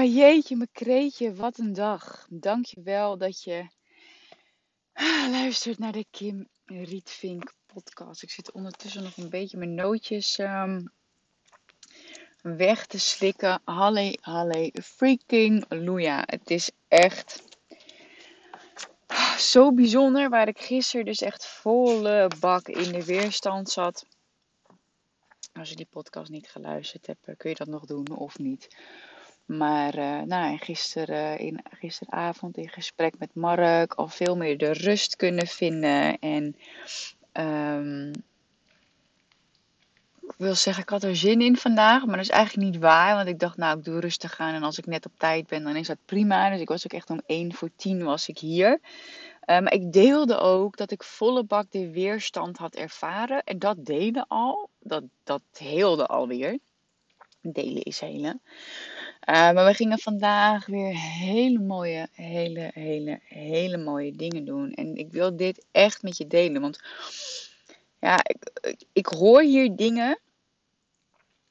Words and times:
Ah, 0.00 0.14
jeetje, 0.14 0.56
mijn 0.56 0.68
kreetje, 0.72 1.34
wat 1.34 1.58
een 1.58 1.72
dag. 1.72 2.26
Dank 2.30 2.64
je 2.64 2.82
wel 2.82 3.18
dat 3.18 3.42
je 3.42 3.66
ah, 4.92 5.30
luistert 5.30 5.78
naar 5.78 5.92
de 5.92 6.06
Kim 6.10 6.48
Rietvink 6.64 7.52
podcast. 7.66 8.22
Ik 8.22 8.30
zit 8.30 8.52
ondertussen 8.52 9.02
nog 9.02 9.16
een 9.16 9.28
beetje 9.28 9.56
mijn 9.56 9.74
nootjes 9.74 10.38
ehm, 10.38 10.84
weg 12.42 12.86
te 12.86 12.98
slikken. 12.98 13.60
Halle, 13.64 14.18
halle, 14.20 14.72
freaking 14.82 15.64
Luja. 15.68 16.22
Het 16.26 16.50
is 16.50 16.70
echt 16.88 17.42
zo 19.38 19.72
bijzonder 19.72 20.28
waar 20.28 20.48
ik 20.48 20.60
gisteren 20.60 21.04
dus 21.04 21.20
echt 21.20 21.46
volle 21.46 22.30
bak 22.38 22.68
in 22.68 22.92
de 22.92 23.04
weerstand 23.04 23.70
zat. 23.70 24.06
Als 25.52 25.68
je 25.68 25.76
die 25.76 25.88
podcast 25.90 26.30
niet 26.30 26.48
geluisterd 26.48 27.06
hebt, 27.06 27.26
eh, 27.26 27.36
kun 27.36 27.50
je 27.50 27.56
dat 27.56 27.68
nog 27.68 27.84
doen 27.84 28.16
of 28.16 28.38
niet. 28.38 28.68
Maar 29.44 29.98
uh, 29.98 30.20
nou, 30.20 30.58
gisteren, 30.58 31.38
in, 31.38 31.60
gisteravond 31.70 32.56
in 32.56 32.68
gesprek 32.68 33.18
met 33.18 33.34
Mark 33.34 33.94
al 33.94 34.08
veel 34.08 34.36
meer 34.36 34.58
de 34.58 34.72
rust 34.72 35.16
kunnen 35.16 35.46
vinden. 35.46 36.18
En 36.18 36.56
um, 37.32 38.12
ik 40.30 40.34
wil 40.36 40.54
zeggen, 40.54 40.82
ik 40.82 40.88
had 40.88 41.02
er 41.02 41.16
zin 41.16 41.40
in 41.40 41.56
vandaag. 41.56 42.04
Maar 42.06 42.16
dat 42.16 42.24
is 42.24 42.30
eigenlijk 42.30 42.70
niet 42.70 42.82
waar. 42.82 43.14
Want 43.14 43.28
ik 43.28 43.38
dacht, 43.38 43.56
nou, 43.56 43.78
ik 43.78 43.84
doe 43.84 44.00
rustig 44.00 44.40
aan. 44.40 44.54
En 44.54 44.62
als 44.62 44.78
ik 44.78 44.86
net 44.86 45.06
op 45.06 45.12
tijd 45.16 45.46
ben, 45.46 45.64
dan 45.64 45.76
is 45.76 45.86
dat 45.86 45.98
prima. 46.04 46.50
Dus 46.50 46.60
ik 46.60 46.68
was 46.68 46.84
ook 46.84 46.92
echt 46.92 47.10
om 47.10 47.20
1 47.26 47.54
voor 47.54 47.70
10 47.76 48.04
was 48.04 48.28
ik 48.28 48.38
hier. 48.38 48.70
Uh, 48.70 49.58
maar 49.58 49.72
ik 49.72 49.92
deelde 49.92 50.38
ook 50.38 50.76
dat 50.76 50.90
ik 50.90 51.02
volle 51.02 51.44
bak 51.44 51.70
de 51.70 51.90
weerstand 51.90 52.56
had 52.56 52.74
ervaren. 52.74 53.42
En 53.44 53.58
dat 53.58 53.84
deden 53.86 54.24
al. 54.28 54.68
Dat, 54.78 55.02
dat 55.24 55.42
heelde 55.58 56.06
alweer. 56.06 56.58
Delen 57.40 57.82
is 57.82 58.00
helen. 58.00 58.40
Uh, 59.28 59.34
maar 59.34 59.64
we 59.64 59.74
gingen 59.74 59.98
vandaag 59.98 60.66
weer 60.66 60.94
hele 60.96 61.58
mooie, 61.58 62.08
hele, 62.12 62.70
hele, 62.74 63.20
hele 63.24 63.76
mooie 63.76 64.12
dingen 64.12 64.44
doen. 64.44 64.72
En 64.72 64.96
ik 64.96 65.12
wil 65.12 65.36
dit 65.36 65.64
echt 65.70 66.02
met 66.02 66.16
je 66.16 66.26
delen. 66.26 66.60
Want 66.60 66.80
ja, 67.98 68.16
ik, 68.22 68.50
ik, 68.60 68.82
ik 68.92 69.06
hoor 69.06 69.42
hier 69.42 69.76
dingen 69.76 70.18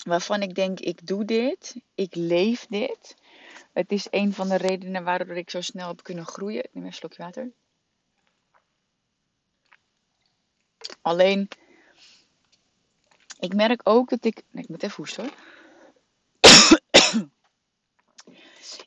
waarvan 0.04 0.42
ik 0.42 0.56
denk, 0.56 0.80
ik 0.80 1.08
doe 1.08 1.26
dit. 1.26 1.76
Ik 1.96 2.16
leef 2.16 2.66
dit. 2.70 3.16
Het 3.74 3.92
is 3.92 4.08
een 4.10 4.34
van 4.34 4.50
de 4.50 4.58
redenen 4.58 5.04
waardoor 5.04 5.38
ik 5.38 5.50
zo 5.50 5.62
snel 5.62 5.88
heb 5.88 6.04
kunnen 6.04 6.26
groeien. 6.26 6.68
Neem 6.72 6.86
een 6.86 6.94
slokje 6.94 7.24
water. 7.24 7.52
Alleen, 11.02 11.48
ik 13.40 13.54
merk 13.54 13.82
ook 13.84 14.10
dat 14.10 14.26
ik... 14.26 14.44
Nee, 14.52 14.64
ik 14.64 14.70
moet 14.70 14.84
even 14.84 14.96
hoesten 14.96 15.24
hoor. 15.24 15.34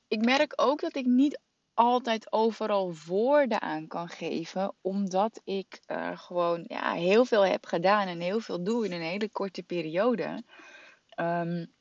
Ik 0.09 0.25
merk 0.25 0.53
ook 0.57 0.81
dat 0.81 0.97
ik 0.97 1.07
niet 1.07 1.41
altijd 1.75 2.33
overal 2.33 2.95
woorden 3.07 3.61
aan 3.61 3.87
kan 3.87 4.09
geven, 4.09 4.75
omdat 4.81 5.41
ik 5.45 5.81
uh, 5.87 6.19
gewoon 6.19 6.65
ja, 6.69 6.93
heel 6.93 7.25
veel 7.25 7.45
heb 7.45 7.67
gedaan 7.67 8.09
en 8.09 8.21
heel 8.21 8.41
veel 8.41 8.65
doe 8.65 8.85
in 8.85 8.93
een 8.93 9.03
hele 9.03 9.29
korte 9.29 9.63
periode. 9.63 10.43
Um, 11.17 11.73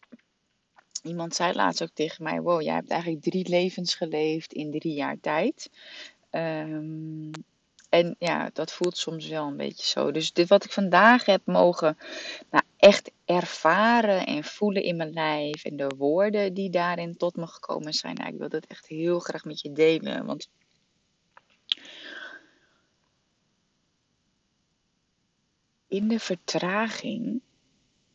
iemand 1.04 1.36
zei 1.36 1.54
laatst 1.54 1.84
ook 1.84 1.94
tegen 1.94 2.24
mij: 2.24 2.42
Wow, 2.42 2.62
jij 2.62 2.74
hebt 2.74 2.90
eigenlijk 2.90 3.24
drie 3.24 3.50
levens 3.50 3.96
geleefd 3.96 4.54
in 4.54 4.72
drie 4.72 4.94
jaar 4.94 5.20
tijd. 5.20 5.70
Um, 6.32 7.32
en 7.90 8.16
ja, 8.20 8.50
dat 8.54 8.72
voelt 8.72 8.98
soms 8.98 9.28
wel 9.28 9.48
een 9.48 9.58
beetje 9.58 9.86
zo. 9.86 10.12
Dus 10.12 10.34
dit 10.34 10.48
wat 10.48 10.64
ik 10.64 10.72
vandaag 10.72 11.26
heb 11.26 11.42
mogen 11.46 11.98
nou, 12.50 12.64
echt 12.78 13.12
ervaren 13.32 14.26
en 14.26 14.44
voelen 14.44 14.84
in 14.84 14.96
mijn 14.96 15.14
lijf. 15.14 15.66
En 15.66 15.76
de 15.76 15.92
woorden 15.98 16.54
die 16.54 16.70
daarin 16.70 17.18
tot 17.18 17.36
me 17.36 17.48
gekomen 17.48 17.94
zijn. 17.94 18.16
Nou, 18.16 18.34
ik 18.34 18.40
wil 18.40 18.50
dat 18.50 18.66
echt 18.66 18.88
heel 18.88 19.20
graag 19.20 19.46
met 19.46 19.62
je 19.62 19.72
delen. 19.72 20.26
Want 20.26 20.50
in 25.88 26.08
de 26.08 26.20
vertraging 26.20 27.42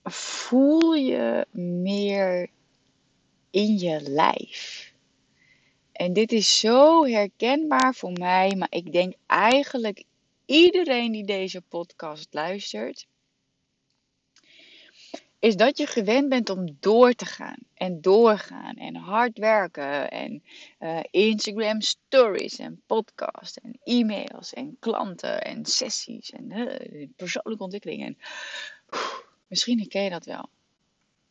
voel 0.03 0.95
je 0.95 1.47
meer 1.51 2.51
in 3.51 3.79
je 3.79 4.01
lijf. 4.01 4.93
En 5.93 6.13
dit 6.13 6.33
is 6.33 6.59
zo 6.59 7.05
herkenbaar 7.07 7.95
voor 7.95 8.13
mij, 8.13 8.55
maar 8.57 8.71
ik 8.71 8.93
denk 8.93 9.15
eigenlijk 9.27 10.05
iedereen 10.45 11.13
die 11.13 11.25
deze 11.25 11.61
podcast 11.61 12.35
luistert, 12.35 13.07
is 15.39 15.57
dat 15.57 15.79
je 15.79 15.87
gewend 15.87 16.29
bent 16.29 16.51
om 16.51 16.77
door 16.81 17.13
te 17.13 17.25
gaan 17.25 17.59
en 17.75 18.01
doorgaan 18.01 18.75
en 18.75 18.95
hard 18.95 19.39
werken 19.39 20.11
en 20.11 20.43
uh, 20.81 21.01
Instagram 21.11 21.81
stories 21.81 22.59
en 22.59 22.83
podcasts 22.87 23.59
en 23.59 23.79
e-mails 23.85 24.53
en 24.53 24.77
klanten 24.81 25.43
en 25.43 25.65
sessies 25.65 26.31
en 26.31 26.51
uh, 26.51 27.09
persoonlijke 27.17 27.65
ontwikkeling. 27.65 28.05
En, 28.05 28.19
misschien 29.47 29.79
herken 29.79 30.03
je 30.03 30.11
dat 30.11 30.25
wel 30.25 30.49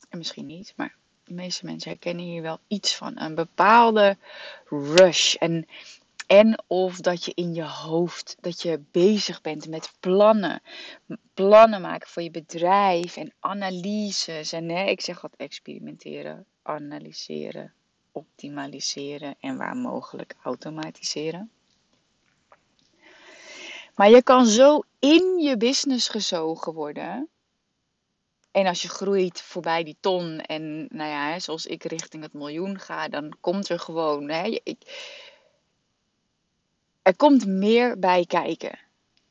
en 0.09 0.17
misschien 0.17 0.45
niet, 0.45 0.73
maar 0.75 0.95
de 1.23 1.33
meeste 1.33 1.65
mensen 1.65 1.89
herkennen 1.89 2.25
hier 2.25 2.41
wel 2.41 2.59
iets 2.67 2.95
van. 2.95 3.19
Een 3.19 3.35
bepaalde 3.35 4.17
rush. 4.69 5.35
En, 5.35 5.67
en 6.28 6.63
of 6.68 7.00
dat 7.00 7.25
je 7.25 7.31
in 7.36 7.53
je 7.53 7.63
hoofd, 7.63 8.36
dat 8.40 8.62
je 8.62 8.84
bezig 8.91 9.41
bent 9.41 9.68
met 9.68 9.91
plannen. 10.00 10.62
Plannen 11.34 11.81
maken 11.81 12.08
voor 12.08 12.22
je 12.22 12.31
bedrijf 12.31 13.18
en 13.18 13.34
analyses. 13.40 14.52
En 14.52 14.69
ik 14.69 15.02
zeg 15.02 15.22
wat 15.22 15.36
experimenteren, 15.38 16.46
analyseren, 16.62 17.74
optimaliseren 18.12 19.36
en 19.40 19.58
waar 19.58 19.75
mogelijk 19.75 20.36
automatiseren. 20.41 21.52
Maar 23.96 24.09
je 24.09 24.24
kan 24.24 24.46
zo 24.46 24.81
in 25.00 25.40
je 25.40 25.57
business 25.57 26.07
gezogen 26.07 26.74
worden 26.74 27.30
en 28.56 28.66
als 28.66 28.81
je 28.81 28.90
groeit 28.90 29.42
voorbij 29.42 29.84
die 29.84 29.97
ton 30.00 30.40
en 30.40 30.88
nou 30.90 31.09
ja, 31.09 31.40
zoals 31.40 31.66
ik 31.66 31.84
richting 31.84 32.24
het 32.24 32.34
miljoen 32.34 32.80
ga, 32.80 33.07
dan 33.07 33.38
komt 33.40 33.69
er 33.69 33.80
gewoon, 33.80 34.30
hè, 34.30 34.59
ik, 34.63 34.78
er 37.05 37.16
komt 37.16 37.45
meer 37.45 37.99
bij 37.99 38.25
kijken. 38.25 38.79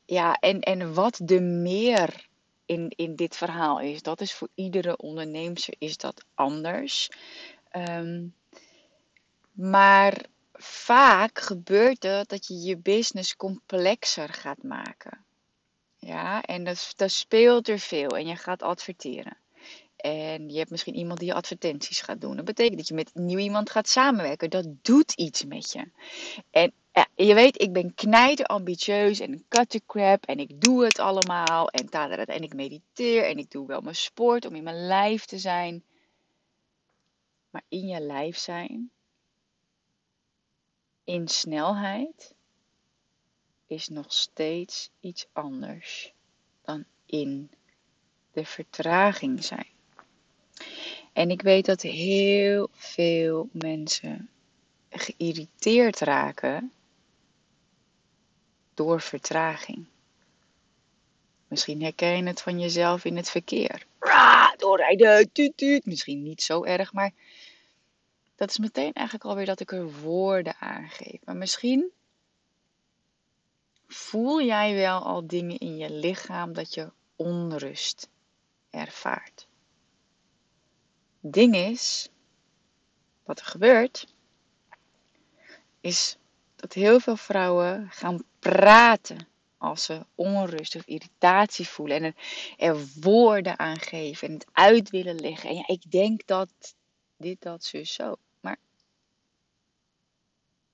Ja, 0.05 0.33
en, 0.33 0.59
en 0.59 0.93
wat 0.93 1.19
de 1.23 1.41
meer 1.41 2.27
in, 2.65 2.89
in 2.95 3.15
dit 3.15 3.35
verhaal 3.35 3.79
is, 3.79 4.01
dat 4.01 4.21
is 4.21 4.33
voor 4.33 4.47
iedere 4.53 4.97
ondernemer 4.97 5.65
is 5.77 5.97
dat 5.97 6.25
anders. 6.33 7.09
Um, 7.71 8.33
maar 9.51 10.25
vaak 10.53 11.39
gebeurt 11.39 12.03
het 12.03 12.29
dat 12.29 12.47
je 12.47 12.53
je 12.53 12.77
business 12.77 13.35
complexer 13.35 14.29
gaat 14.29 14.63
maken. 14.63 15.25
Ja, 15.97 16.41
en 16.41 16.63
dat, 16.63 16.93
dat 16.95 17.11
speelt 17.11 17.67
er 17.67 17.79
veel. 17.79 18.09
En 18.09 18.27
je 18.27 18.35
gaat 18.35 18.61
adverteren. 18.61 19.37
En 19.95 20.49
je 20.49 20.57
hebt 20.57 20.69
misschien 20.69 20.95
iemand 20.95 21.19
die 21.19 21.27
je 21.27 21.33
advertenties 21.33 22.01
gaat 22.01 22.21
doen. 22.21 22.35
Dat 22.35 22.45
betekent 22.45 22.77
dat 22.77 22.87
je 22.87 22.93
met 22.93 23.11
nieuw 23.13 23.39
iemand 23.39 23.69
gaat 23.69 23.87
samenwerken. 23.87 24.49
Dat 24.49 24.65
doet 24.81 25.13
iets 25.13 25.45
met 25.45 25.71
je. 25.71 25.91
En 26.51 26.73
ja, 26.95 27.07
je 27.15 27.33
weet, 27.33 27.61
ik 27.61 27.73
ben 27.73 27.93
knijter 27.93 28.45
ambitieus 28.45 29.19
en 29.19 29.31
een 29.31 29.81
crap. 29.85 30.25
En 30.25 30.39
ik 30.39 30.61
doe 30.61 30.85
het 30.85 30.99
allemaal. 30.99 31.69
En, 31.69 31.89
en 32.25 32.43
ik 32.43 32.53
mediteer. 32.53 33.25
En 33.25 33.37
ik 33.37 33.51
doe 33.51 33.67
wel 33.67 33.81
mijn 33.81 33.95
sport 33.95 34.45
om 34.45 34.55
in 34.55 34.63
mijn 34.63 34.87
lijf 34.87 35.25
te 35.25 35.37
zijn. 35.37 35.83
Maar 37.49 37.63
in 37.67 37.87
je 37.87 37.99
lijf 37.99 38.37
zijn. 38.37 38.91
In 41.03 41.27
snelheid 41.27 42.33
is 43.67 43.87
nog 43.87 44.13
steeds 44.13 44.89
iets 44.99 45.27
anders 45.33 46.13
dan 46.61 46.85
in 47.05 47.51
de 48.31 48.45
vertraging 48.45 49.43
zijn. 49.43 49.69
En 51.13 51.29
ik 51.29 51.41
weet 51.41 51.65
dat 51.65 51.81
heel 51.81 52.69
veel 52.71 53.49
mensen 53.51 54.29
geïrriteerd 54.89 55.99
raken 55.99 56.71
door 58.75 59.01
vertraging. 59.01 59.85
Misschien 61.47 61.81
herken 61.81 62.17
je 62.17 62.23
het 62.23 62.41
van 62.41 62.59
jezelf 62.59 63.05
in 63.05 63.15
het 63.15 63.29
verkeer. 63.29 63.85
doorrijden, 64.57 65.31
tuut, 65.31 65.57
tuut. 65.57 65.85
Misschien 65.85 66.23
niet 66.23 66.41
zo 66.41 66.63
erg, 66.63 66.93
maar 66.93 67.11
dat 68.35 68.49
is 68.49 68.57
meteen 68.57 68.93
eigenlijk 68.93 69.25
alweer 69.25 69.45
dat 69.45 69.59
ik 69.59 69.71
er 69.71 69.99
woorden 69.99 70.55
aan 70.59 70.89
geef. 70.89 71.19
Maar 71.23 71.35
misschien 71.35 71.91
voel 73.87 74.41
jij 74.41 74.75
wel 74.75 75.03
al 75.03 75.27
dingen 75.27 75.57
in 75.57 75.77
je 75.77 75.89
lichaam 75.89 76.53
dat 76.53 76.73
je 76.73 76.91
onrust 77.15 78.09
ervaart. 78.69 79.47
Ding 81.19 81.55
is, 81.55 82.09
wat 83.23 83.39
er 83.39 83.45
gebeurt, 83.45 84.07
is 85.81 86.17
dat 86.65 86.73
heel 86.73 86.99
veel 86.99 87.15
vrouwen 87.17 87.91
gaan 87.91 88.23
praten 88.39 89.27
als 89.57 89.83
ze 89.83 90.05
onrust 90.15 90.75
of 90.75 90.85
irritatie 90.85 91.67
voelen 91.67 92.03
en 92.03 92.15
er, 92.57 92.87
woorden 92.99 93.59
aan 93.59 93.79
geven 93.79 94.27
en 94.27 94.33
het 94.33 94.47
uit 94.51 94.89
willen 94.89 95.15
leggen. 95.15 95.49
En 95.49 95.55
ja, 95.55 95.67
ik 95.67 95.91
denk 95.91 96.27
dat 96.27 96.49
dit, 97.17 97.41
dat, 97.41 97.63
zus, 97.63 97.93
zo. 97.93 98.15
Maar 98.39 98.57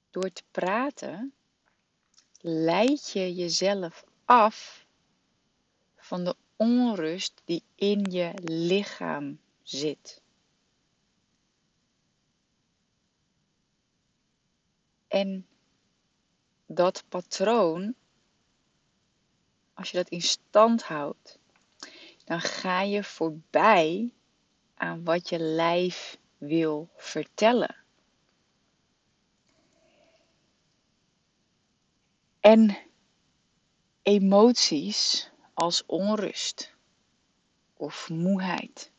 door 0.09 0.31
te 0.31 0.43
praten 0.51 1.33
leid 2.41 3.11
je 3.11 3.33
jezelf 3.33 4.03
af 4.25 4.85
van 5.95 6.23
de 6.23 6.35
onrust 6.55 7.41
die 7.45 7.63
in 7.75 8.11
je 8.11 8.31
lichaam 8.43 9.39
zit. 9.63 10.21
En 15.07 15.45
dat 16.75 17.03
patroon, 17.09 17.95
als 19.73 19.91
je 19.91 19.97
dat 19.97 20.09
in 20.09 20.21
stand 20.21 20.83
houdt, 20.83 21.39
dan 22.23 22.41
ga 22.41 22.81
je 22.81 23.03
voorbij 23.03 24.13
aan 24.75 25.03
wat 25.03 25.29
je 25.29 25.39
lijf 25.39 26.17
wil 26.37 26.89
vertellen. 26.95 27.75
En 32.39 32.77
emoties 34.01 35.29
als 35.53 35.85
onrust 35.85 36.73
of 37.73 38.09
moeheid 38.09 38.91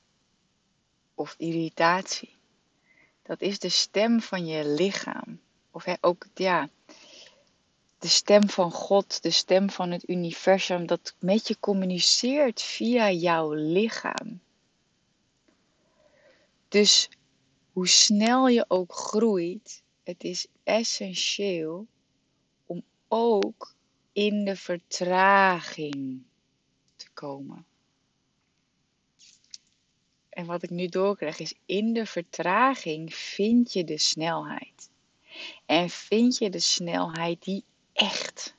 of 1.15 1.35
irritatie, 1.39 2.37
dat 3.23 3.41
is 3.41 3.59
de 3.59 3.69
stem 3.69 4.21
van 4.21 4.47
je 4.47 4.69
lichaam. 4.69 5.41
Of 5.71 5.87
ook 6.01 6.27
ja, 6.35 6.69
de 8.03 8.09
stem 8.09 8.49
van 8.49 8.71
God, 8.71 9.23
de 9.23 9.31
stem 9.31 9.71
van 9.71 9.91
het 9.91 10.09
universum, 10.09 10.87
dat 10.87 11.15
met 11.19 11.49
je 11.49 11.57
communiceert 11.61 12.63
via 12.63 13.11
jouw 13.11 13.53
lichaam. 13.53 14.41
Dus 16.69 17.09
hoe 17.73 17.89
snel 17.89 18.49
je 18.49 18.65
ook 18.69 18.93
groeit, 18.93 19.83
het 20.03 20.25
is 20.25 20.47
essentieel 20.63 21.87
om 22.67 22.83
ook 23.09 23.75
in 24.13 24.45
de 24.45 24.57
vertraging 24.57 26.23
te 26.97 27.07
komen. 27.13 27.67
En 30.29 30.47
wat 30.47 30.63
ik 30.63 30.71
nu 30.71 30.87
doorkrijg 30.87 31.39
is, 31.39 31.55
in 31.67 31.93
de 31.93 32.07
vertraging 32.07 33.15
vind 33.15 33.73
je 33.73 33.85
de 33.85 33.99
snelheid. 33.99 34.91
En 35.67 35.91
vind 35.91 36.39
je 36.39 36.51
de 36.51 36.61
snelheid 36.61 37.43
die 37.43 37.65
echt 38.03 38.55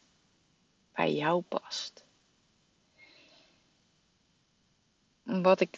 bij 0.94 1.14
jou 1.14 1.42
past. 1.42 2.06
Wat 5.24 5.60
ik 5.60 5.78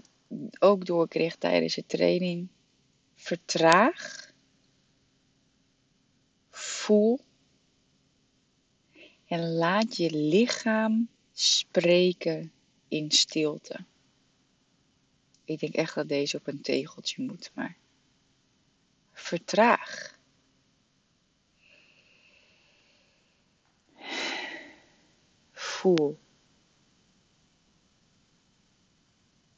ook 0.59 0.85
doorkreeg 0.85 1.35
tijdens 1.35 1.75
de 1.75 1.85
training. 1.85 2.47
Vertraag. 3.15 4.33
Voel. 6.49 7.19
En 9.25 9.53
laat 9.53 9.97
je 9.97 10.11
lichaam 10.11 11.09
spreken 11.31 12.51
in 12.87 13.11
stilte. 13.11 13.85
Ik 15.43 15.59
denk 15.59 15.73
echt 15.73 15.95
dat 15.95 16.07
deze 16.07 16.37
op 16.37 16.47
een 16.47 16.61
tegeltje 16.61 17.23
moet, 17.23 17.51
maar 17.53 17.77
vertraag. 19.11 20.14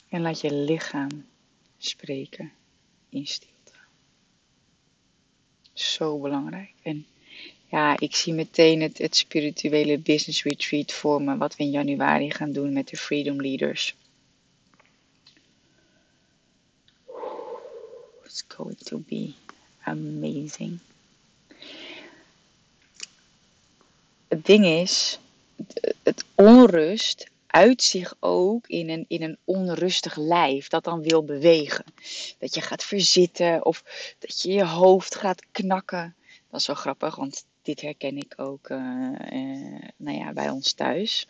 En 0.09 0.21
laat 0.21 0.41
je 0.41 0.53
lichaam 0.53 1.25
spreken 1.77 2.51
in 3.09 3.27
stilte. 3.27 3.71
Zo 5.73 6.19
belangrijk. 6.19 6.73
En 6.81 7.05
ja, 7.69 7.99
ik 7.99 8.15
zie 8.15 8.33
meteen 8.33 8.81
het, 8.81 8.97
het 8.97 9.15
spirituele 9.15 9.97
business 9.97 10.43
retreat 10.43 10.91
voor 10.91 11.21
me, 11.21 11.37
wat 11.37 11.55
we 11.55 11.63
in 11.63 11.69
januari 11.69 12.31
gaan 12.31 12.51
doen 12.51 12.73
met 12.73 12.87
de 12.87 12.97
Freedom 12.97 13.41
Leaders. 13.41 13.95
It's 18.23 18.43
going 18.47 18.77
to 18.77 18.97
be 18.97 19.33
amazing. 19.83 20.79
Het 24.27 24.45
ding 24.45 24.65
is, 24.65 25.19
het 26.03 26.25
onrust 26.35 27.29
uit 27.47 27.83
zich 27.83 28.15
ook 28.19 28.67
in 28.67 28.89
een, 28.89 29.05
in 29.07 29.21
een 29.21 29.37
onrustig 29.43 30.15
lijf 30.15 30.67
dat 30.67 30.83
dan 30.83 31.01
wil 31.01 31.23
bewegen. 31.23 31.85
Dat 32.39 32.55
je 32.55 32.61
gaat 32.61 32.83
verzitten 32.83 33.65
of 33.65 33.83
dat 34.19 34.41
je 34.41 34.51
je 34.51 34.65
hoofd 34.65 35.15
gaat 35.15 35.45
knakken. 35.51 36.15
Dat 36.49 36.59
is 36.59 36.67
wel 36.67 36.75
grappig, 36.75 37.15
want 37.15 37.45
dit 37.61 37.81
herken 37.81 38.17
ik 38.17 38.33
ook 38.37 38.69
uh, 38.69 38.77
uh, 39.31 39.81
nou 39.95 40.17
ja, 40.17 40.33
bij 40.33 40.49
ons 40.49 40.73
thuis. 40.73 41.27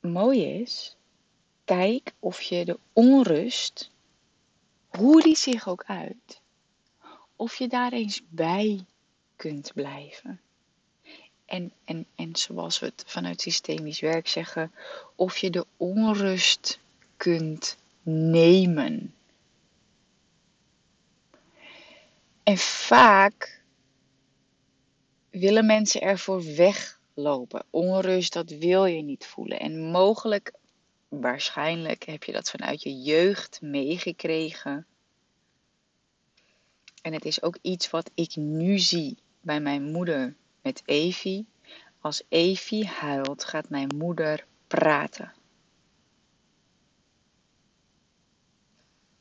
Mooi 0.00 0.44
is, 0.44 0.96
kijk 1.64 2.12
of 2.18 2.40
je 2.40 2.64
de 2.64 2.78
onrust, 2.92 3.90
hoe 4.86 5.22
die 5.22 5.36
zich 5.36 5.68
ook 5.68 5.84
uit, 5.86 6.40
of 7.36 7.56
je 7.56 7.68
daar 7.68 7.92
eens 7.92 8.22
bij 8.28 8.84
kunt 9.36 9.72
blijven. 9.74 10.40
En, 11.54 11.72
en, 11.84 12.06
en 12.14 12.36
zoals 12.36 12.78
we 12.78 12.86
het 12.86 13.04
vanuit 13.06 13.40
systemisch 13.40 14.00
werk 14.00 14.28
zeggen, 14.28 14.72
of 15.14 15.38
je 15.38 15.50
de 15.50 15.66
onrust 15.76 16.78
kunt 17.16 17.76
nemen. 18.02 19.14
En 22.42 22.56
vaak 22.58 23.60
willen 25.30 25.66
mensen 25.66 26.00
ervoor 26.00 26.54
weglopen. 26.54 27.64
Onrust, 27.70 28.32
dat 28.32 28.50
wil 28.50 28.84
je 28.84 29.02
niet 29.02 29.26
voelen. 29.26 29.60
En 29.60 29.90
mogelijk, 29.90 30.52
waarschijnlijk, 31.08 32.04
heb 32.04 32.24
je 32.24 32.32
dat 32.32 32.50
vanuit 32.50 32.82
je 32.82 33.02
jeugd 33.02 33.60
meegekregen. 33.62 34.86
En 37.02 37.12
het 37.12 37.24
is 37.24 37.42
ook 37.42 37.58
iets 37.62 37.90
wat 37.90 38.10
ik 38.14 38.36
nu 38.36 38.78
zie 38.78 39.16
bij 39.40 39.60
mijn 39.60 39.82
moeder 39.82 40.34
met 40.64 40.82
Evie. 40.84 41.46
Als 42.00 42.22
Evie 42.28 42.86
huilt, 42.86 43.44
gaat 43.44 43.68
mijn 43.68 43.90
moeder 43.96 44.44
praten. 44.66 45.32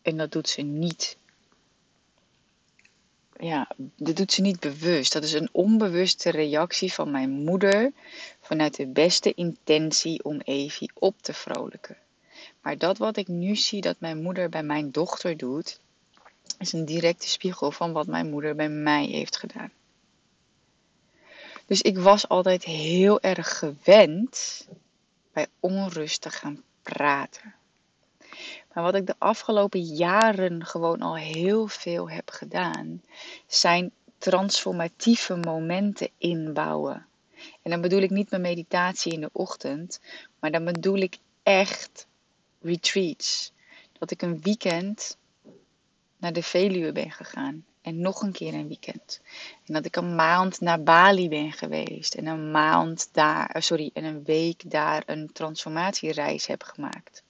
En 0.01 0.17
dat 0.17 0.31
doet 0.31 0.49
ze 0.49 0.61
niet. 0.61 1.17
Ja, 3.39 3.71
dat 3.95 4.15
doet 4.15 4.31
ze 4.31 4.41
niet 4.41 4.59
bewust. 4.59 5.13
Dat 5.13 5.23
is 5.23 5.33
een 5.33 5.49
onbewuste 5.51 6.29
reactie 6.29 6.93
van 6.93 7.11
mijn 7.11 7.29
moeder 7.29 7.91
vanuit 8.41 8.75
de 8.75 8.87
beste 8.87 9.33
intentie 9.33 10.23
om 10.23 10.39
Evie 10.39 10.91
op 10.93 11.21
te 11.21 11.33
vrolijken. 11.33 11.97
Maar 12.61 12.77
dat 12.77 12.97
wat 12.97 13.17
ik 13.17 13.27
nu 13.27 13.55
zie 13.55 13.81
dat 13.81 13.99
mijn 13.99 14.21
moeder 14.21 14.49
bij 14.49 14.63
mijn 14.63 14.91
dochter 14.91 15.37
doet, 15.37 15.79
is 16.59 16.73
een 16.73 16.85
directe 16.85 17.29
spiegel 17.29 17.71
van 17.71 17.91
wat 17.91 18.07
mijn 18.07 18.29
moeder 18.29 18.55
bij 18.55 18.69
mij 18.69 19.05
heeft 19.05 19.37
gedaan. 19.37 19.71
Dus 21.65 21.81
ik 21.81 21.97
was 21.97 22.27
altijd 22.27 22.63
heel 22.63 23.21
erg 23.21 23.57
gewend 23.57 24.67
bij 25.33 25.47
onrust 25.59 26.21
te 26.21 26.29
gaan 26.29 26.63
praten. 26.81 27.55
Maar 28.73 28.83
wat 28.83 28.95
ik 28.95 29.07
de 29.07 29.15
afgelopen 29.17 29.81
jaren 29.81 30.65
gewoon 30.65 31.01
al 31.01 31.15
heel 31.15 31.67
veel 31.67 32.09
heb 32.09 32.29
gedaan, 32.29 33.01
zijn 33.47 33.91
transformatieve 34.17 35.35
momenten 35.35 36.09
inbouwen. 36.17 37.05
En 37.61 37.71
dan 37.71 37.81
bedoel 37.81 38.01
ik 38.01 38.09
niet 38.09 38.29
mijn 38.29 38.41
meditatie 38.41 39.13
in 39.13 39.21
de 39.21 39.29
ochtend, 39.31 39.99
maar 40.39 40.51
dan 40.51 40.65
bedoel 40.65 40.97
ik 40.97 41.17
echt 41.43 42.07
retreats. 42.61 43.51
Dat 43.99 44.11
ik 44.11 44.21
een 44.21 44.41
weekend 44.41 45.17
naar 46.17 46.33
de 46.33 46.43
Veluwe 46.43 46.91
ben 46.91 47.11
gegaan 47.11 47.65
En 47.83 47.99
nog 48.01 48.21
een 48.21 48.31
keer 48.31 48.53
een 48.53 48.67
weekend. 48.67 49.21
En 49.65 49.73
dat 49.73 49.85
ik 49.85 49.95
een 49.95 50.15
maand 50.15 50.61
naar 50.61 50.83
Bali 50.83 51.29
ben 51.29 51.51
geweest. 51.51 52.13
En 52.13 52.25
een 52.25 52.51
maand 52.51 53.09
daar, 53.11 53.49
eh, 53.49 53.61
sorry, 53.61 53.89
en 53.93 54.03
een 54.03 54.23
week 54.23 54.71
daar 54.71 55.03
een 55.05 55.31
transformatiereis 55.31 56.45
heb 56.45 56.63
gemaakt. 56.63 57.23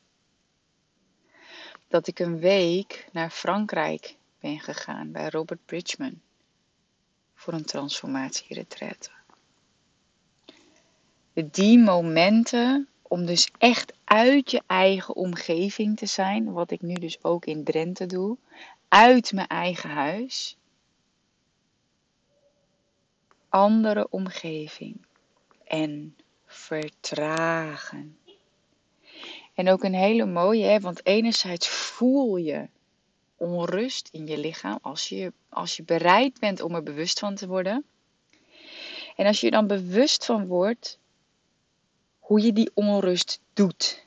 Dat 1.88 2.08
ik 2.08 2.20
een 2.20 2.40
week 2.40 3.08
naar 3.12 3.30
Frankrijk 3.30 4.16
ben 4.40 4.60
gegaan 4.60 5.12
bij 5.12 5.30
Robert 5.30 5.66
Bridgman. 5.66 6.22
Voor 7.36 7.54
een 7.54 7.66
transformatieretraite. 7.66 9.10
Die 11.34 11.80
momenten 11.80 12.88
om 13.02 13.26
dus 13.26 13.52
echt 13.58 13.94
uit 14.04 14.52
je 14.52 14.62
eigen 14.68 15.16
omgeving 15.16 15.98
te 15.98 16.06
zijn, 16.06 16.52
wat 16.52 16.72
ik 16.72 16.82
nu 16.82 16.94
dus 16.94 17.24
ook 17.24 17.46
in 17.46 17.64
Drenthe 17.64 18.06
doe, 18.06 18.38
uit 18.94 19.32
mijn 19.32 19.48
eigen 19.48 19.90
huis, 19.90 20.58
andere 23.50 24.08
omgeving 24.10 25.06
en 25.64 26.16
vertragen. 26.46 28.18
En 29.54 29.70
ook 29.70 29.84
een 29.84 29.94
hele 29.94 30.26
mooie, 30.26 30.66
hè? 30.66 30.80
want 30.80 31.06
enerzijds 31.06 31.68
voel 31.68 32.38
je 32.38 32.68
onrust 33.38 34.10
in 34.12 34.28
je 34.28 34.38
lichaam 34.38 34.80
als 34.82 35.10
je, 35.10 35.34
als 35.50 35.78
je 35.78 35.84
bereid 35.84 36.40
bent 36.40 36.62
om 36.62 36.76
er 36.76 36.84
bewust 36.84 37.20
van 37.20 37.36
te 37.36 37.48
worden. 37.48 37.86
En 39.16 39.26
als 39.26 39.42
je 39.42 39.52
dan 39.52 39.68
bewust 39.68 40.26
van 40.26 40.48
wordt 40.48 41.00
hoe 42.20 42.42
je 42.42 42.54
die 42.54 42.72
onrust 42.74 43.40
doet. 43.54 44.06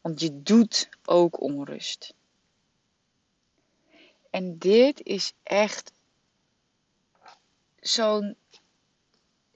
Want 0.00 0.20
je 0.20 0.42
doet 0.42 0.88
ook 1.04 1.40
onrust. 1.40 2.16
En 4.38 4.58
dit 4.58 5.02
is 5.02 5.32
echt 5.42 5.92
zo'n, 7.80 8.36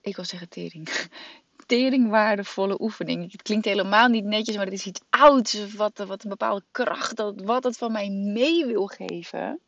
ik 0.01 0.17
wil 0.17 0.25
zeggen 0.25 0.49
tering, 0.49 1.09
teringwaardevolle 1.67 2.81
oefening. 2.81 3.33
Het 3.33 3.43
klinkt 3.43 3.65
helemaal 3.65 4.09
niet 4.09 4.25
netjes, 4.25 4.57
maar 4.57 4.65
het 4.65 4.75
is 4.75 4.87
iets 4.87 5.01
ouds, 5.11 5.75
wat, 5.75 5.99
wat 5.99 6.23
een 6.23 6.29
bepaalde 6.29 6.65
kracht, 6.71 7.17
dat, 7.17 7.41
wat 7.41 7.65
het 7.65 7.77
van 7.77 7.93
mij 7.93 8.11
mee 8.11 8.67
wil 8.67 8.87
geven. 8.87 9.61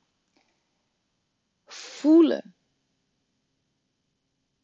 Voelen. 1.67 2.55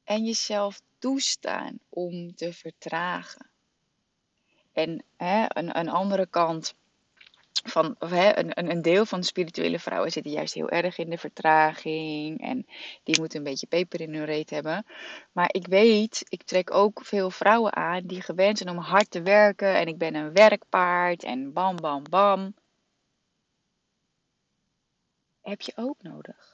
En 0.05 0.25
jezelf 0.25 0.81
toestaan 0.99 1.79
om 1.89 2.35
te 2.35 2.53
vertragen. 2.53 3.51
En 4.73 5.05
hè, 5.17 5.45
een, 5.49 5.79
een 5.79 5.89
andere 5.89 6.27
kant 6.27 6.75
van 7.65 7.95
een, 7.99 8.71
een 8.71 8.83
deel 8.83 9.07
van 9.07 9.21
de 9.21 9.27
spirituele 9.27 9.79
vrouwen 9.79 10.11
zitten 10.13 10.33
juist 10.33 10.55
heel 10.55 10.69
erg 10.69 10.99
in 10.99 11.11
de 11.11 11.19
vertraging. 11.19 12.41
En 12.41 12.67
die 13.03 13.19
moeten 13.19 13.39
een 13.39 13.45
beetje 13.45 13.67
peper 13.67 14.01
in 14.01 14.15
hun 14.15 14.25
reet 14.25 14.51
hebben. 14.51 14.87
Maar 15.33 15.49
ik 15.53 15.67
weet, 15.67 16.25
ik 16.29 16.43
trek 16.43 16.75
ook 16.75 17.05
veel 17.05 17.31
vrouwen 17.31 17.77
aan 17.77 18.07
die 18.07 18.23
gewend 18.23 18.59
zijn 18.59 18.71
om 18.71 18.79
hard 18.79 19.11
te 19.11 19.23
werken. 19.23 19.75
En 19.75 19.87
ik 19.87 19.99
ben 19.99 20.15
een 20.15 20.33
werkpaard 20.33 21.23
en 21.25 21.53
bam, 21.53 21.77
bam, 21.77 22.03
bam. 22.11 22.55
Heb 25.41 25.61
je 25.61 25.73
ook 25.77 26.03
nodig 26.03 26.50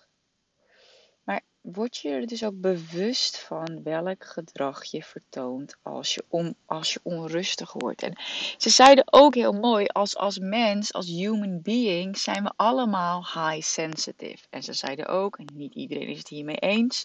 word 1.72 1.96
je 1.96 2.08
er 2.08 2.26
dus 2.26 2.44
ook 2.44 2.60
bewust 2.60 3.38
van 3.38 3.82
welk 3.82 4.24
gedrag 4.24 4.84
je 4.84 5.02
vertoont 5.02 5.76
als 5.82 6.14
je, 6.14 6.24
on, 6.28 6.56
als 6.66 6.92
je 6.92 7.00
onrustig 7.02 7.72
wordt. 7.72 8.02
En 8.02 8.18
ze 8.56 8.70
zeiden 8.70 9.04
ook 9.10 9.34
heel 9.34 9.52
mooi, 9.52 9.86
als, 9.86 10.16
als 10.16 10.38
mens, 10.38 10.92
als 10.92 11.06
human 11.06 11.62
being, 11.62 12.18
zijn 12.18 12.42
we 12.42 12.52
allemaal 12.56 13.24
high 13.24 13.66
sensitive. 13.66 14.46
En 14.50 14.62
ze 14.62 14.72
zeiden 14.72 15.06
ook, 15.06 15.38
niet 15.52 15.74
iedereen 15.74 16.08
is 16.08 16.18
het 16.18 16.28
hiermee 16.28 16.56
eens, 16.56 17.04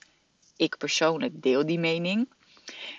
ik 0.56 0.77
persoonlijk 0.77 1.41
deel 1.41 1.65
die 1.65 1.80
mening. 1.80 2.30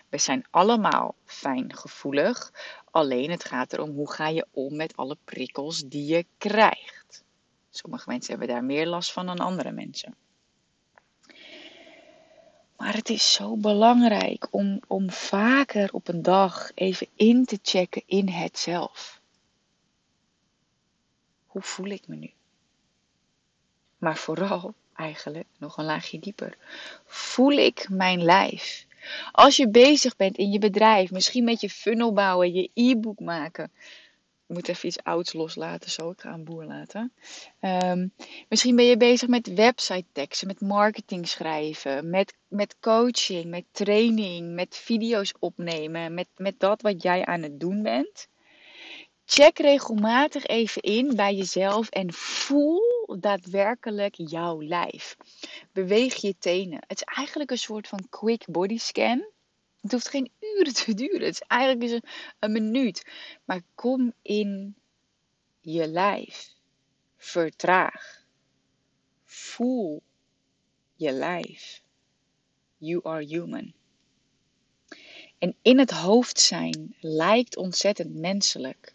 We 0.08 0.18
zijn 0.18 0.44
allemaal 0.50 1.14
fijngevoelig, 1.24 2.52
alleen 2.90 3.30
het 3.30 3.44
gaat 3.44 3.72
erom 3.72 3.90
hoe 3.90 4.12
ga 4.12 4.28
je 4.28 4.46
om 4.50 4.76
met 4.76 4.96
alle 4.96 5.16
prikkels 5.24 5.82
die 5.86 6.06
je 6.06 6.26
krijgt. 6.38 7.24
Sommige 7.70 8.08
mensen 8.08 8.30
hebben 8.30 8.48
daar 8.48 8.64
meer 8.64 8.86
last 8.86 9.12
van 9.12 9.26
dan 9.26 9.38
andere 9.38 9.72
mensen. 9.72 10.14
Maar 12.92 13.00
het 13.00 13.10
is 13.10 13.32
zo 13.32 13.56
belangrijk 13.56 14.46
om, 14.50 14.80
om 14.86 15.10
vaker 15.10 15.92
op 15.92 16.08
een 16.08 16.22
dag 16.22 16.70
even 16.74 17.06
in 17.16 17.44
te 17.44 17.58
checken 17.62 18.02
in 18.06 18.28
het 18.28 18.58
zelf. 18.58 19.20
Hoe 21.46 21.62
voel 21.62 21.86
ik 21.86 22.08
me 22.08 22.16
nu? 22.16 22.30
Maar 23.98 24.16
vooral 24.16 24.74
eigenlijk 24.94 25.46
nog 25.58 25.76
een 25.76 25.84
laagje 25.84 26.18
dieper. 26.18 26.56
Voel 27.04 27.52
ik 27.52 27.88
mijn 27.88 28.22
lijf? 28.22 28.86
Als 29.32 29.56
je 29.56 29.68
bezig 29.68 30.16
bent 30.16 30.36
in 30.36 30.50
je 30.50 30.58
bedrijf, 30.58 31.10
misschien 31.10 31.44
met 31.44 31.60
je 31.60 31.70
funnel 31.70 32.12
bouwen, 32.12 32.52
je 32.52 32.70
e-book 32.74 33.20
maken, 33.20 33.72
moet 34.52 34.68
even 34.68 34.86
iets 34.88 35.02
ouds 35.02 35.32
loslaten. 35.32 35.90
Zo, 35.90 36.10
ik 36.10 36.20
ga 36.20 36.32
een 36.32 36.44
boer 36.44 36.64
laten. 36.64 37.12
Ehm, 37.60 38.08
misschien 38.48 38.76
ben 38.76 38.84
je 38.84 38.96
bezig 38.96 39.28
met 39.28 39.54
website 39.54 40.06
teksten, 40.12 40.46
met 40.46 40.60
marketing 40.60 41.28
schrijven, 41.28 42.10
met, 42.10 42.34
met 42.48 42.76
coaching, 42.80 43.44
met 43.44 43.64
training, 43.70 44.54
met 44.54 44.76
video's 44.76 45.32
opnemen, 45.38 46.14
met, 46.14 46.28
met 46.36 46.60
dat 46.60 46.82
wat 46.82 47.02
jij 47.02 47.24
aan 47.24 47.42
het 47.42 47.60
doen 47.60 47.82
bent. 47.82 48.28
Check 49.24 49.58
regelmatig 49.58 50.46
even 50.46 50.82
in 50.82 51.16
bij 51.16 51.34
jezelf 51.34 51.88
en 51.88 52.12
voel 52.12 52.80
daadwerkelijk 53.20 54.14
jouw 54.16 54.62
lijf. 54.62 55.16
Beweeg 55.72 56.14
je 56.14 56.34
tenen. 56.38 56.84
Het 56.86 56.96
is 56.96 57.16
eigenlijk 57.16 57.50
een 57.50 57.58
soort 57.58 57.88
van 57.88 58.06
quick 58.10 58.44
body 58.48 58.78
scan. 58.78 59.24
Het 59.82 59.92
hoeft 59.92 60.08
geen 60.08 60.30
uren 60.40 60.74
te 60.74 60.94
duren. 60.94 61.24
Het 61.26 61.34
is 61.34 61.46
eigenlijk 61.46 62.04
een 62.38 62.52
minuut. 62.52 63.06
Maar 63.44 63.60
kom 63.74 64.12
in 64.22 64.74
je 65.60 65.88
lijf. 65.88 66.52
Vertraag. 67.16 68.24
Voel 69.24 70.02
je 70.94 71.12
lijf. 71.12 71.82
You 72.76 73.00
are 73.02 73.24
human. 73.24 73.72
En 75.38 75.56
in 75.62 75.78
het 75.78 75.90
hoofd 75.90 76.40
zijn 76.40 76.96
lijkt 77.00 77.56
ontzettend 77.56 78.14
menselijk. 78.14 78.94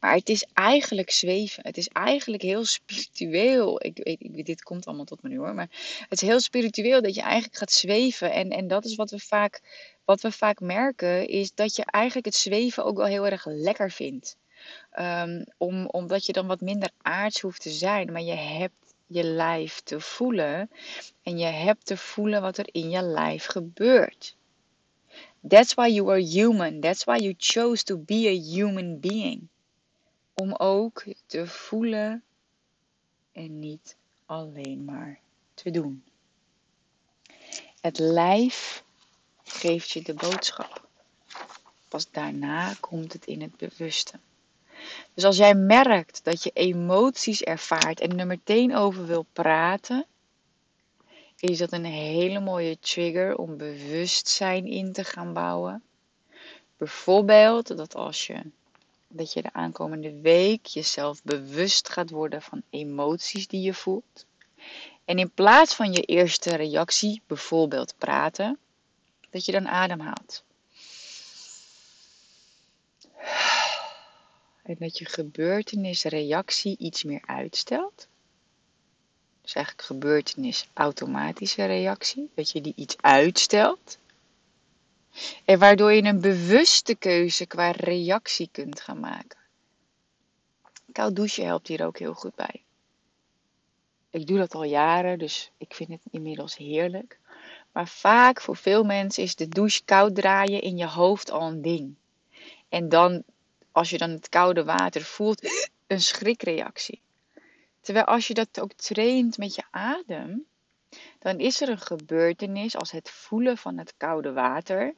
Maar 0.00 0.14
het 0.14 0.28
is 0.28 0.46
eigenlijk 0.52 1.10
zweven. 1.10 1.62
Het 1.66 1.76
is 1.76 1.88
eigenlijk 1.88 2.42
heel 2.42 2.64
spiritueel. 2.64 3.84
Ik 3.84 4.00
weet, 4.02 4.46
dit 4.46 4.62
komt 4.62 4.86
allemaal 4.86 5.04
tot 5.04 5.22
me 5.22 5.28
nu 5.28 5.38
hoor. 5.38 5.54
Maar 5.54 5.70
het 6.08 6.22
is 6.22 6.28
heel 6.28 6.40
spiritueel 6.40 7.02
dat 7.02 7.14
je 7.14 7.20
eigenlijk 7.20 7.56
gaat 7.56 7.72
zweven. 7.72 8.32
En, 8.32 8.50
en 8.50 8.68
dat 8.68 8.84
is 8.84 8.94
wat 8.94 9.10
we 9.10 9.18
vaak 9.18 9.60
wat 10.10 10.20
we 10.20 10.32
vaak 10.32 10.60
merken 10.60 11.28
is 11.28 11.54
dat 11.54 11.76
je 11.76 11.84
eigenlijk 11.84 12.26
het 12.26 12.34
zweven 12.34 12.84
ook 12.84 12.96
wel 12.96 13.06
heel 13.06 13.26
erg 13.26 13.44
lekker 13.46 13.90
vindt. 13.90 14.36
Um, 14.98 15.44
om, 15.56 15.86
omdat 15.86 16.26
je 16.26 16.32
dan 16.32 16.46
wat 16.46 16.60
minder 16.60 16.90
aards 17.02 17.40
hoeft 17.40 17.62
te 17.62 17.70
zijn, 17.70 18.12
maar 18.12 18.22
je 18.22 18.34
hebt 18.34 18.94
je 19.06 19.24
lijf 19.24 19.80
te 19.80 20.00
voelen 20.00 20.70
en 21.22 21.38
je 21.38 21.46
hebt 21.46 21.86
te 21.86 21.96
voelen 21.96 22.42
wat 22.42 22.58
er 22.58 22.68
in 22.72 22.90
je 22.90 23.02
lijf 23.02 23.46
gebeurt. 23.46 24.36
That's 25.48 25.74
why 25.74 25.88
you 25.88 26.10
are 26.10 26.22
human. 26.22 26.80
That's 26.80 27.04
why 27.04 27.16
you 27.16 27.34
chose 27.36 27.84
to 27.84 27.96
be 27.96 28.26
a 28.26 28.54
human 28.54 29.00
being. 29.00 29.48
Om 30.34 30.54
ook 30.54 31.04
te 31.26 31.46
voelen 31.46 32.22
en 33.32 33.58
niet 33.58 33.96
alleen 34.26 34.84
maar 34.84 35.20
te 35.54 35.70
doen. 35.70 36.04
Het 37.80 37.98
lijf 37.98 38.84
geeft 39.50 39.90
je 39.90 40.02
de 40.02 40.14
boodschap. 40.14 40.88
Pas 41.88 42.10
daarna 42.10 42.74
komt 42.80 43.12
het 43.12 43.26
in 43.26 43.42
het 43.42 43.56
bewuste. 43.56 44.18
Dus 45.14 45.24
als 45.24 45.36
jij 45.36 45.54
merkt 45.54 46.24
dat 46.24 46.42
je 46.42 46.50
emoties 46.54 47.42
ervaart 47.42 48.00
en 48.00 48.18
er 48.18 48.26
meteen 48.26 48.76
over 48.76 49.06
wil 49.06 49.26
praten, 49.32 50.06
is 51.36 51.58
dat 51.58 51.72
een 51.72 51.84
hele 51.84 52.40
mooie 52.40 52.78
trigger 52.78 53.36
om 53.36 53.56
bewustzijn 53.56 54.66
in 54.66 54.92
te 54.92 55.04
gaan 55.04 55.32
bouwen. 55.32 55.82
Bijvoorbeeld 56.76 57.76
dat 57.76 57.94
als 57.94 58.26
je 58.26 58.42
dat 59.12 59.32
je 59.32 59.42
de 59.42 59.52
aankomende 59.52 60.20
week 60.20 60.66
jezelf 60.66 61.22
bewust 61.22 61.88
gaat 61.88 62.10
worden 62.10 62.42
van 62.42 62.62
emoties 62.70 63.46
die 63.46 63.60
je 63.60 63.74
voelt. 63.74 64.26
En 65.04 65.18
in 65.18 65.30
plaats 65.30 65.74
van 65.74 65.92
je 65.92 66.02
eerste 66.02 66.56
reactie, 66.56 67.22
bijvoorbeeld 67.26 67.94
praten, 67.98 68.58
dat 69.30 69.44
je 69.44 69.52
dan 69.52 69.68
ademhaalt. 69.68 70.44
En 74.62 74.76
dat 74.78 74.98
je 74.98 75.04
gebeurtenis-reactie 75.04 76.76
iets 76.78 77.04
meer 77.04 77.22
uitstelt. 77.26 78.08
Dus 79.42 79.54
eigenlijk 79.54 79.86
gebeurtenis-automatische 79.86 81.64
reactie. 81.64 82.30
Dat 82.34 82.50
je 82.50 82.60
die 82.60 82.72
iets 82.76 82.96
uitstelt. 83.00 83.98
En 85.44 85.58
waardoor 85.58 85.92
je 85.92 86.02
een 86.02 86.20
bewuste 86.20 86.94
keuze 86.94 87.46
qua 87.46 87.70
reactie 87.70 88.48
kunt 88.52 88.80
gaan 88.80 89.00
maken. 89.00 89.38
Koud 90.92 91.16
douchen 91.16 91.44
helpt 91.44 91.68
hier 91.68 91.86
ook 91.86 91.98
heel 91.98 92.14
goed 92.14 92.34
bij. 92.34 92.62
Ik 94.10 94.26
doe 94.26 94.38
dat 94.38 94.54
al 94.54 94.64
jaren, 94.64 95.18
dus 95.18 95.50
ik 95.58 95.74
vind 95.74 95.88
het 95.88 96.00
inmiddels 96.10 96.56
heerlijk. 96.56 97.18
Maar 97.72 97.88
vaak 97.88 98.40
voor 98.40 98.56
veel 98.56 98.84
mensen 98.84 99.22
is 99.22 99.34
de 99.34 99.48
douche 99.48 99.84
koud 99.84 100.14
draaien 100.14 100.62
in 100.62 100.76
je 100.76 100.86
hoofd 100.86 101.30
al 101.30 101.48
een 101.48 101.62
ding. 101.62 101.94
En 102.68 102.88
dan, 102.88 103.22
als 103.72 103.90
je 103.90 103.98
dan 103.98 104.10
het 104.10 104.28
koude 104.28 104.64
water 104.64 105.02
voelt, 105.02 105.68
een 105.86 106.00
schrikreactie. 106.00 107.00
Terwijl 107.80 108.06
als 108.06 108.26
je 108.26 108.34
dat 108.34 108.60
ook 108.60 108.72
traint 108.72 109.38
met 109.38 109.54
je 109.54 109.62
adem, 109.70 110.46
dan 111.18 111.38
is 111.38 111.60
er 111.60 111.68
een 111.68 111.80
gebeurtenis 111.80 112.76
als 112.76 112.90
het 112.90 113.10
voelen 113.10 113.56
van 113.56 113.78
het 113.78 113.94
koude 113.96 114.32
water. 114.32 114.94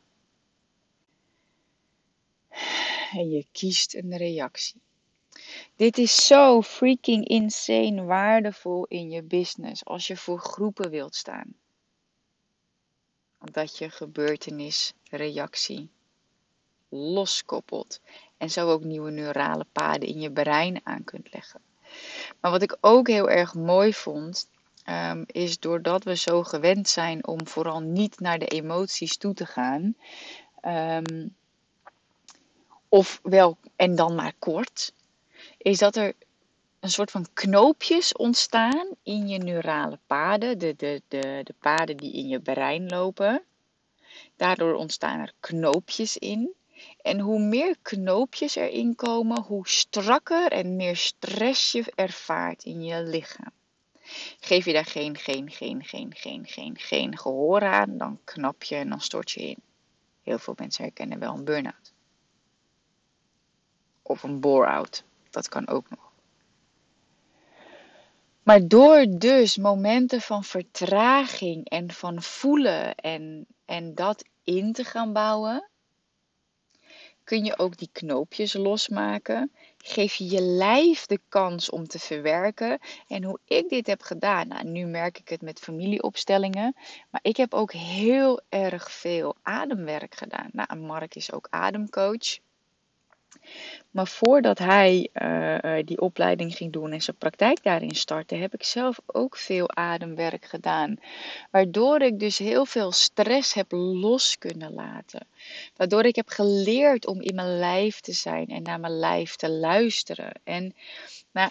En 3.12 3.30
je 3.30 3.46
kiest 3.52 3.94
een 3.94 4.16
reactie. 4.16 4.80
Dit 5.76 5.98
is 5.98 6.26
zo 6.26 6.62
freaking 6.62 7.28
insane 7.28 8.02
waardevol 8.02 8.86
in 8.86 9.10
je 9.10 9.22
business 9.22 9.84
als 9.84 10.06
je 10.06 10.16
voor 10.16 10.38
groepen 10.38 10.90
wilt 10.90 11.14
staan. 11.14 11.54
Dat 13.50 13.78
je 13.78 13.90
gebeurtenis, 13.90 14.92
reactie 15.11 15.88
loskoppelt. 16.88 18.00
En 18.37 18.50
zo 18.50 18.70
ook 18.70 18.84
nieuwe 18.84 19.11
neurale 19.11 19.66
paden 19.72 20.08
in 20.08 20.20
je 20.20 20.30
brein 20.30 20.80
aan 20.82 21.04
kunt 21.04 21.32
leggen. 21.32 21.61
Maar 22.40 22.50
wat 22.50 22.62
ik 22.62 22.76
ook 22.80 23.08
heel 23.08 23.30
erg 23.30 23.54
mooi 23.54 23.94
vond, 23.94 24.49
um, 24.88 25.25
is 25.26 25.58
doordat 25.58 26.04
we 26.04 26.16
zo 26.16 26.42
gewend 26.42 26.88
zijn 26.88 27.26
om 27.26 27.46
vooral 27.46 27.80
niet 27.80 28.20
naar 28.20 28.38
de 28.38 28.46
emoties 28.46 29.16
toe 29.16 29.34
te 29.34 29.46
gaan. 29.46 29.96
Um, 30.62 31.34
of 32.88 33.20
wel 33.22 33.58
en 33.76 33.94
dan 33.94 34.14
maar 34.14 34.34
kort. 34.38 34.92
Is 35.58 35.78
dat 35.78 35.96
er 35.96 36.14
een 36.82 36.90
soort 36.90 37.10
van 37.10 37.26
knoopjes 37.32 38.12
ontstaan 38.12 38.88
in 39.02 39.28
je 39.28 39.38
neurale 39.38 39.98
paden. 40.06 40.58
De, 40.58 40.76
de, 40.76 41.02
de, 41.08 41.40
de 41.44 41.54
paden 41.58 41.96
die 41.96 42.12
in 42.12 42.28
je 42.28 42.40
brein 42.40 42.88
lopen. 42.88 43.42
Daardoor 44.36 44.74
ontstaan 44.74 45.20
er 45.20 45.32
knoopjes 45.40 46.16
in. 46.16 46.54
En 47.02 47.20
hoe 47.20 47.40
meer 47.40 47.76
knoopjes 47.82 48.54
erin 48.54 48.94
komen, 48.94 49.42
hoe 49.42 49.68
strakker 49.68 50.52
en 50.52 50.76
meer 50.76 50.96
stress 50.96 51.72
je 51.72 51.92
ervaart 51.94 52.64
in 52.64 52.84
je 52.84 53.02
lichaam. 53.02 53.52
Geef 54.40 54.64
je 54.64 54.72
daar 54.72 54.84
geen, 54.84 55.16
geen, 55.16 55.50
geen, 55.50 55.84
geen, 55.84 56.14
geen, 56.14 56.46
geen, 56.46 56.78
geen 56.78 57.18
gehoor 57.18 57.62
aan, 57.62 57.98
dan 57.98 58.20
knap 58.24 58.62
je 58.62 58.74
en 58.74 58.88
dan 58.88 59.00
stort 59.00 59.30
je 59.30 59.40
in. 59.40 59.62
Heel 60.22 60.38
veel 60.38 60.54
mensen 60.56 60.84
herkennen 60.84 61.18
wel 61.18 61.34
een 61.34 61.44
burn-out. 61.44 61.92
Of 64.02 64.22
een 64.22 64.40
bore-out. 64.40 65.04
Dat 65.30 65.48
kan 65.48 65.68
ook 65.68 65.90
nog. 65.90 66.12
Maar 68.42 68.68
door 68.68 69.06
dus 69.08 69.56
momenten 69.56 70.20
van 70.20 70.44
vertraging 70.44 71.68
en 71.68 71.90
van 71.90 72.22
voelen 72.22 72.94
en, 72.94 73.46
en 73.64 73.94
dat 73.94 74.25
in 74.44 74.72
te 74.72 74.84
gaan 74.84 75.12
bouwen, 75.12 75.70
kun 77.25 77.44
je 77.44 77.58
ook 77.58 77.76
die 77.76 77.88
knoopjes 77.92 78.52
losmaken. 78.52 79.52
Geef 79.78 80.14
je 80.14 80.28
je 80.28 80.40
lijf 80.40 81.06
de 81.06 81.20
kans 81.28 81.70
om 81.70 81.87
te 81.87 81.99
verwerken. 81.99 82.78
En 83.08 83.25
hoe 83.25 83.38
ik 83.44 83.68
dit 83.68 83.87
heb 83.87 84.02
gedaan, 84.02 84.49
nou, 84.49 84.64
nu 84.64 84.87
merk 84.87 85.18
ik 85.18 85.28
het 85.28 85.42
met 85.42 85.61
familieopstellingen. 85.61 86.76
Maar 87.11 87.20
ik 87.22 87.37
heb 87.37 87.54
ook 87.54 87.72
heel 87.72 88.40
erg 88.49 88.92
veel 88.92 89.37
ademwerk 89.42 90.14
gedaan. 90.14 90.49
Nou, 90.52 90.76
Mark 90.76 91.14
is 91.14 91.32
ook 91.32 91.46
ademcoach. 91.50 92.38
Maar 93.90 94.06
voordat 94.06 94.58
hij 94.58 95.08
uh, 95.14 95.84
die 95.84 96.00
opleiding 96.00 96.56
ging 96.56 96.72
doen 96.72 96.92
en 96.92 97.02
zijn 97.02 97.16
praktijk 97.16 97.62
daarin 97.62 97.94
startte, 97.94 98.34
heb 98.34 98.54
ik 98.54 98.64
zelf 98.64 99.00
ook 99.06 99.36
veel 99.36 99.70
ademwerk 99.70 100.44
gedaan. 100.44 100.96
Waardoor 101.50 102.00
ik 102.00 102.18
dus 102.18 102.38
heel 102.38 102.64
veel 102.64 102.92
stress 102.92 103.54
heb 103.54 103.72
los 103.72 104.38
kunnen 104.38 104.74
laten. 104.74 105.26
Waardoor 105.76 106.04
ik 106.04 106.16
heb 106.16 106.28
geleerd 106.28 107.06
om 107.06 107.20
in 107.20 107.34
mijn 107.34 107.58
lijf 107.58 108.00
te 108.00 108.12
zijn 108.12 108.46
en 108.46 108.62
naar 108.62 108.80
mijn 108.80 108.98
lijf 108.98 109.36
te 109.36 109.50
luisteren. 109.50 110.32
En 110.44 110.74
nou, 111.33 111.50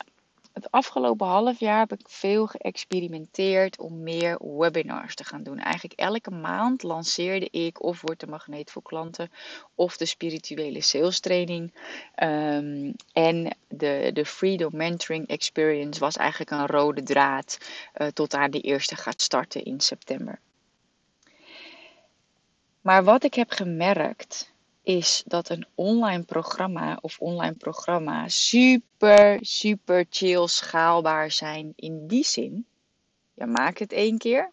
het 0.53 0.71
afgelopen 0.71 1.27
half 1.27 1.59
jaar 1.59 1.79
heb 1.79 1.91
ik 1.91 2.09
veel 2.09 2.47
geëxperimenteerd 2.47 3.79
om 3.79 4.03
meer 4.03 4.57
webinars 4.57 5.15
te 5.15 5.23
gaan 5.23 5.43
doen. 5.43 5.59
Eigenlijk 5.59 5.99
elke 5.99 6.31
maand 6.31 6.83
lanceerde 6.83 7.49
ik 7.49 7.83
of 7.83 8.01
Word 8.01 8.19
de 8.19 8.27
Magneet 8.27 8.71
voor 8.71 8.81
klanten 8.81 9.31
of 9.75 9.97
de 9.97 10.05
spirituele 10.05 10.81
sales 10.81 11.19
training. 11.19 11.73
Um, 12.23 12.93
en 13.13 13.55
de, 13.67 14.09
de 14.13 14.25
Freedom 14.25 14.75
Mentoring 14.75 15.27
Experience 15.27 15.99
was 15.99 16.17
eigenlijk 16.17 16.51
een 16.51 16.67
rode 16.67 17.03
draad 17.03 17.57
uh, 17.97 18.07
tot 18.07 18.33
aan 18.33 18.51
de 18.51 18.61
eerste 18.61 18.95
gaat 18.95 19.21
starten 19.21 19.63
in 19.63 19.79
september. 19.79 20.39
Maar 22.81 23.03
wat 23.03 23.23
ik 23.23 23.33
heb 23.33 23.51
gemerkt 23.51 24.51
is 24.83 25.23
dat 25.25 25.49
een 25.49 25.67
online 25.75 26.23
programma 26.23 26.97
of 27.01 27.19
online 27.19 27.55
programma 27.55 28.27
super, 28.27 29.37
super 29.41 30.05
chill 30.09 30.47
schaalbaar 30.47 31.31
zijn 31.31 31.73
in 31.75 32.07
die 32.07 32.25
zin. 32.25 32.65
Je 33.33 33.45
maakt 33.45 33.79
het 33.79 33.91
één 33.91 34.17
keer. 34.17 34.51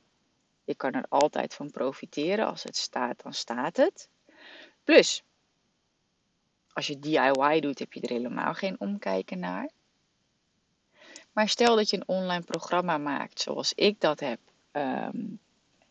Je 0.65 0.75
kan 0.75 0.93
er 0.93 1.05
altijd 1.09 1.55
van 1.55 1.71
profiteren. 1.71 2.47
Als 2.47 2.63
het 2.63 2.77
staat, 2.77 3.23
dan 3.23 3.33
staat 3.33 3.77
het. 3.77 4.09
Plus, 4.85 5.23
als 6.73 6.87
je 6.87 6.99
DIY 6.99 7.61
doet, 7.61 7.79
heb 7.79 7.93
je 7.93 8.01
er 8.01 8.11
helemaal 8.11 8.55
geen 8.55 8.77
omkijken 8.81 9.39
naar. 9.39 9.71
Maar 11.33 11.49
stel 11.49 11.77
dat 11.77 11.91
je 11.91 11.97
een 11.97 12.09
online 12.09 12.45
programma 12.45 12.99
maakt 12.99 13.41
zoals 13.41 13.73
ik 13.75 14.01
dat 14.01 14.21
heb, 14.21 14.39
um, 14.73 15.41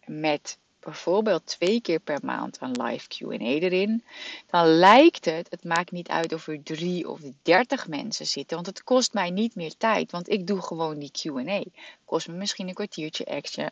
met 0.05 0.57
bijvoorbeeld 0.79 1.45
twee 1.45 1.81
keer 1.81 1.99
per 1.99 2.19
maand 2.23 2.57
een 2.61 2.83
live 2.83 3.07
QA 3.07 3.37
erin, 3.37 4.03
dan 4.49 4.67
lijkt 4.67 5.25
het, 5.25 5.47
het 5.49 5.63
maakt 5.63 5.91
niet 5.91 6.09
uit 6.09 6.33
of 6.33 6.47
er 6.47 6.63
drie 6.63 7.09
of 7.09 7.19
dertig 7.41 7.87
mensen 7.87 8.25
zitten, 8.25 8.55
want 8.55 8.67
het 8.67 8.83
kost 8.83 9.13
mij 9.13 9.29
niet 9.29 9.55
meer 9.55 9.77
tijd, 9.77 10.11
want 10.11 10.29
ik 10.29 10.47
doe 10.47 10.61
gewoon 10.61 10.99
die 10.99 11.11
QA. 11.11 11.63
Kost 12.05 12.27
me 12.27 12.33
misschien 12.33 12.67
een 12.67 12.73
kwartiertje 12.73 13.25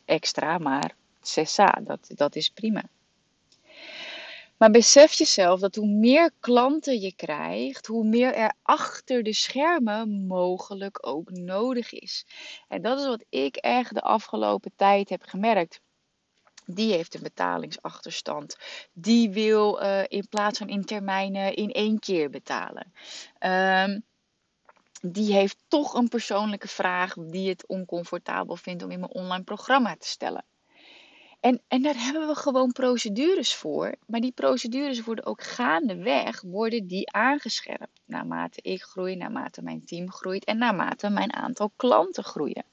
extra, 0.05 0.57
maar 0.57 0.95
cessa, 1.21 1.79
dat, 1.83 1.99
dat 2.15 2.35
is 2.35 2.49
prima. 2.49 2.83
Maar 4.57 4.71
besef 4.71 5.13
jezelf 5.13 5.59
dat 5.59 5.75
hoe 5.75 5.87
meer 5.87 6.31
klanten 6.39 6.99
je 6.99 7.15
krijgt, 7.15 7.87
hoe 7.87 8.03
meer 8.03 8.33
er 8.33 8.53
achter 8.61 9.23
de 9.23 9.33
schermen 9.33 10.25
mogelijk 10.27 11.07
ook 11.07 11.29
nodig 11.31 11.93
is. 11.93 12.25
En 12.67 12.81
dat 12.81 12.99
is 12.99 13.05
wat 13.05 13.23
ik 13.29 13.55
echt 13.55 13.93
de 13.93 14.01
afgelopen 14.01 14.71
tijd 14.75 15.09
heb 15.09 15.23
gemerkt. 15.23 15.79
Die 16.65 16.93
heeft 16.93 17.15
een 17.15 17.23
betalingsachterstand. 17.23 18.57
Die 18.93 19.29
wil 19.29 19.83
uh, 19.83 20.03
in 20.07 20.27
plaats 20.29 20.57
van 20.57 20.67
in 20.67 20.85
termijnen 20.85 21.55
in 21.55 21.71
één 21.71 21.99
keer 21.99 22.29
betalen. 22.29 22.93
Um, 23.39 24.03
die 25.01 25.33
heeft 25.33 25.57
toch 25.67 25.93
een 25.93 26.07
persoonlijke 26.07 26.67
vraag 26.67 27.13
die 27.13 27.49
het 27.49 27.67
oncomfortabel 27.67 28.55
vindt 28.55 28.83
om 28.83 28.91
in 28.91 28.99
mijn 28.99 29.11
online 29.11 29.43
programma 29.43 29.95
te 29.95 30.07
stellen. 30.07 30.45
En, 31.39 31.61
en 31.67 31.81
daar 31.81 31.97
hebben 31.97 32.27
we 32.27 32.35
gewoon 32.35 32.71
procedures 32.71 33.55
voor. 33.55 33.95
Maar 34.07 34.19
die 34.19 34.31
procedures 34.31 35.03
worden 35.03 35.25
ook 35.25 35.43
gaandeweg 35.43 36.41
worden 36.41 36.87
die 36.87 37.11
aangescherpt. 37.11 38.01
Naarmate 38.05 38.59
ik 38.61 38.81
groei, 38.81 39.15
naarmate 39.15 39.61
mijn 39.61 39.85
team 39.85 40.11
groeit 40.11 40.45
en 40.45 40.57
naarmate 40.57 41.09
mijn 41.09 41.33
aantal 41.33 41.71
klanten 41.75 42.23
groeien 42.23 42.65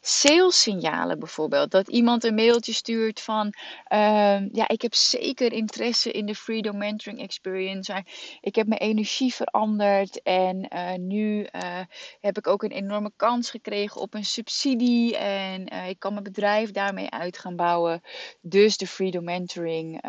signalen 0.00 1.18
bijvoorbeeld. 1.18 1.70
Dat 1.70 1.88
iemand 1.88 2.24
een 2.24 2.34
mailtje 2.34 2.72
stuurt 2.72 3.20
van, 3.20 3.46
uh, 3.92 4.50
ja, 4.52 4.68
ik 4.68 4.82
heb 4.82 4.94
zeker 4.94 5.52
interesse 5.52 6.10
in 6.10 6.26
de 6.26 6.34
Freedom 6.34 6.78
Mentoring 6.78 7.20
Experience. 7.20 8.04
Ik 8.40 8.54
heb 8.54 8.66
mijn 8.66 8.80
energie 8.80 9.34
veranderd 9.34 10.22
en 10.22 10.68
uh, 10.74 10.94
nu 10.94 11.40
uh, 11.40 11.80
heb 12.20 12.38
ik 12.38 12.46
ook 12.46 12.62
een 12.62 12.70
enorme 12.70 13.12
kans 13.16 13.50
gekregen 13.50 14.00
op 14.00 14.14
een 14.14 14.24
subsidie 14.24 15.16
en 15.16 15.72
uh, 15.72 15.88
ik 15.88 15.98
kan 15.98 16.12
mijn 16.12 16.24
bedrijf 16.24 16.70
daarmee 16.70 17.10
uit 17.10 17.38
gaan 17.38 17.56
bouwen. 17.56 18.02
Dus 18.40 18.76
de 18.76 18.86
Freedom 18.86 19.24
Mentoring 19.24 20.04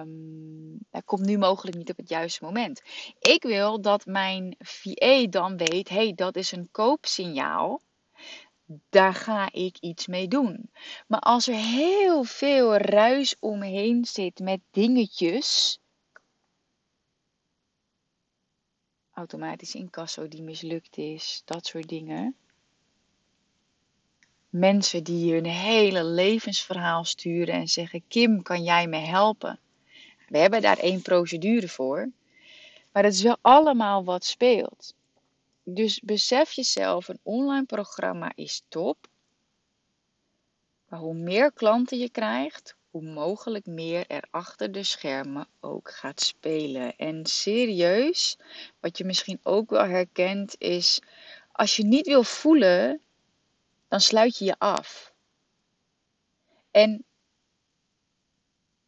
um, 0.00 0.78
komt 1.04 1.26
nu 1.26 1.38
mogelijk 1.38 1.76
niet 1.76 1.90
op 1.90 1.96
het 1.96 2.08
juiste 2.08 2.44
moment. 2.44 2.82
Ik 3.18 3.42
wil 3.42 3.80
dat 3.80 4.06
mijn 4.06 4.56
VA 4.58 5.26
dan 5.26 5.56
weet, 5.56 5.88
hey, 5.88 6.12
dat 6.14 6.36
is 6.36 6.52
een 6.52 6.68
koopsignaal 6.70 7.80
daar 8.88 9.14
ga 9.14 9.52
ik 9.52 9.78
iets 9.78 10.06
mee 10.06 10.28
doen. 10.28 10.70
Maar 11.06 11.20
als 11.20 11.48
er 11.48 11.54
heel 11.54 12.24
veel 12.24 12.76
ruis 12.76 13.36
omheen 13.38 14.04
zit 14.04 14.38
met 14.38 14.60
dingetjes. 14.70 15.78
Automatisch 19.12 19.74
incasso 19.74 20.28
die 20.28 20.42
mislukt 20.42 20.96
is, 20.96 21.42
dat 21.44 21.66
soort 21.66 21.88
dingen. 21.88 22.36
Mensen 24.48 25.04
die 25.04 25.32
hun 25.32 25.44
hele 25.44 26.04
levensverhaal 26.04 27.04
sturen 27.04 27.54
en 27.54 27.68
zeggen: 27.68 28.04
Kim, 28.08 28.42
kan 28.42 28.62
jij 28.62 28.86
me 28.86 28.96
helpen? 28.96 29.60
We 30.28 30.38
hebben 30.38 30.62
daar 30.62 30.78
één 30.78 31.02
procedure 31.02 31.68
voor. 31.68 32.10
Maar 32.92 33.04
het 33.04 33.14
is 33.14 33.22
wel 33.22 33.38
allemaal 33.40 34.04
wat 34.04 34.24
speelt. 34.24 34.94
Dus 35.64 36.00
besef 36.00 36.52
jezelf, 36.52 37.08
een 37.08 37.20
online 37.22 37.64
programma 37.64 38.32
is 38.34 38.62
top. 38.68 39.08
Maar 40.88 40.98
hoe 40.98 41.14
meer 41.14 41.52
klanten 41.52 41.98
je 41.98 42.10
krijgt, 42.10 42.76
hoe 42.90 43.02
mogelijk 43.02 43.66
meer 43.66 44.06
er 44.06 44.24
achter 44.30 44.72
de 44.72 44.82
schermen 44.82 45.48
ook 45.60 45.90
gaat 45.90 46.20
spelen. 46.20 46.96
En 46.96 47.26
serieus, 47.26 48.38
wat 48.80 48.98
je 48.98 49.04
misschien 49.04 49.40
ook 49.42 49.70
wel 49.70 49.84
herkent, 49.84 50.54
is 50.58 51.00
als 51.52 51.76
je 51.76 51.84
niet 51.84 52.06
wil 52.06 52.22
voelen, 52.22 53.00
dan 53.88 54.00
sluit 54.00 54.38
je 54.38 54.44
je 54.44 54.58
af. 54.58 55.12
En 56.70 57.04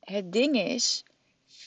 het 0.00 0.32
ding 0.32 0.56
is, 0.56 1.04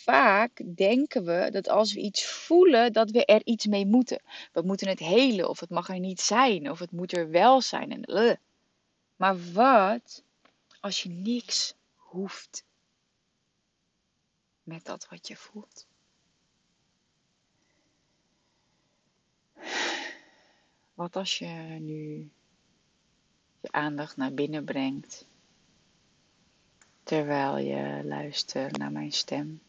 vaak 0.10 0.62
denken 0.76 1.26
we 1.26 1.50
dat 1.52 1.68
als 1.68 1.94
we 1.94 2.00
iets 2.00 2.26
voelen, 2.26 2.94
dat 2.94 3.12
we 3.12 3.26
er 3.26 3.42
iets 3.46 3.66
mee 3.66 3.86
moeten. 3.86 4.22
We 4.52 4.62
moeten 4.62 4.88
het 4.88 5.00
helen, 5.00 5.50
of 5.50 5.60
het 5.60 5.70
mag 5.70 5.90
er 5.90 6.00
niet 6.00 6.22
zijn, 6.22 6.72
of 6.72 6.80
het 6.80 6.92
moet 6.92 7.18
er 7.18 7.30
wel 7.30 7.62
zijn. 7.62 7.92
En, 7.92 8.24
uh. 8.24 8.34
Maar 9.16 9.52
wat 9.54 10.24
als 10.80 11.04
je 11.04 11.10
niks 11.10 11.74
hoeft 11.96 12.64
met 14.64 14.86
dat 14.86 15.08
wat 15.10 15.28
je 15.28 15.36
voelt? 15.36 15.88
Wat 20.94 21.16
als 21.16 21.38
je 21.38 21.78
nu 21.80 22.30
je 23.62 23.72
aandacht 23.72 24.18
naar 24.18 24.34
binnen 24.34 24.66
brengt 24.66 25.26
terwijl 27.04 27.58
je 27.58 28.02
luistert 28.04 28.78
naar 28.78 28.92
mijn 28.92 29.12
stem? 29.12 29.62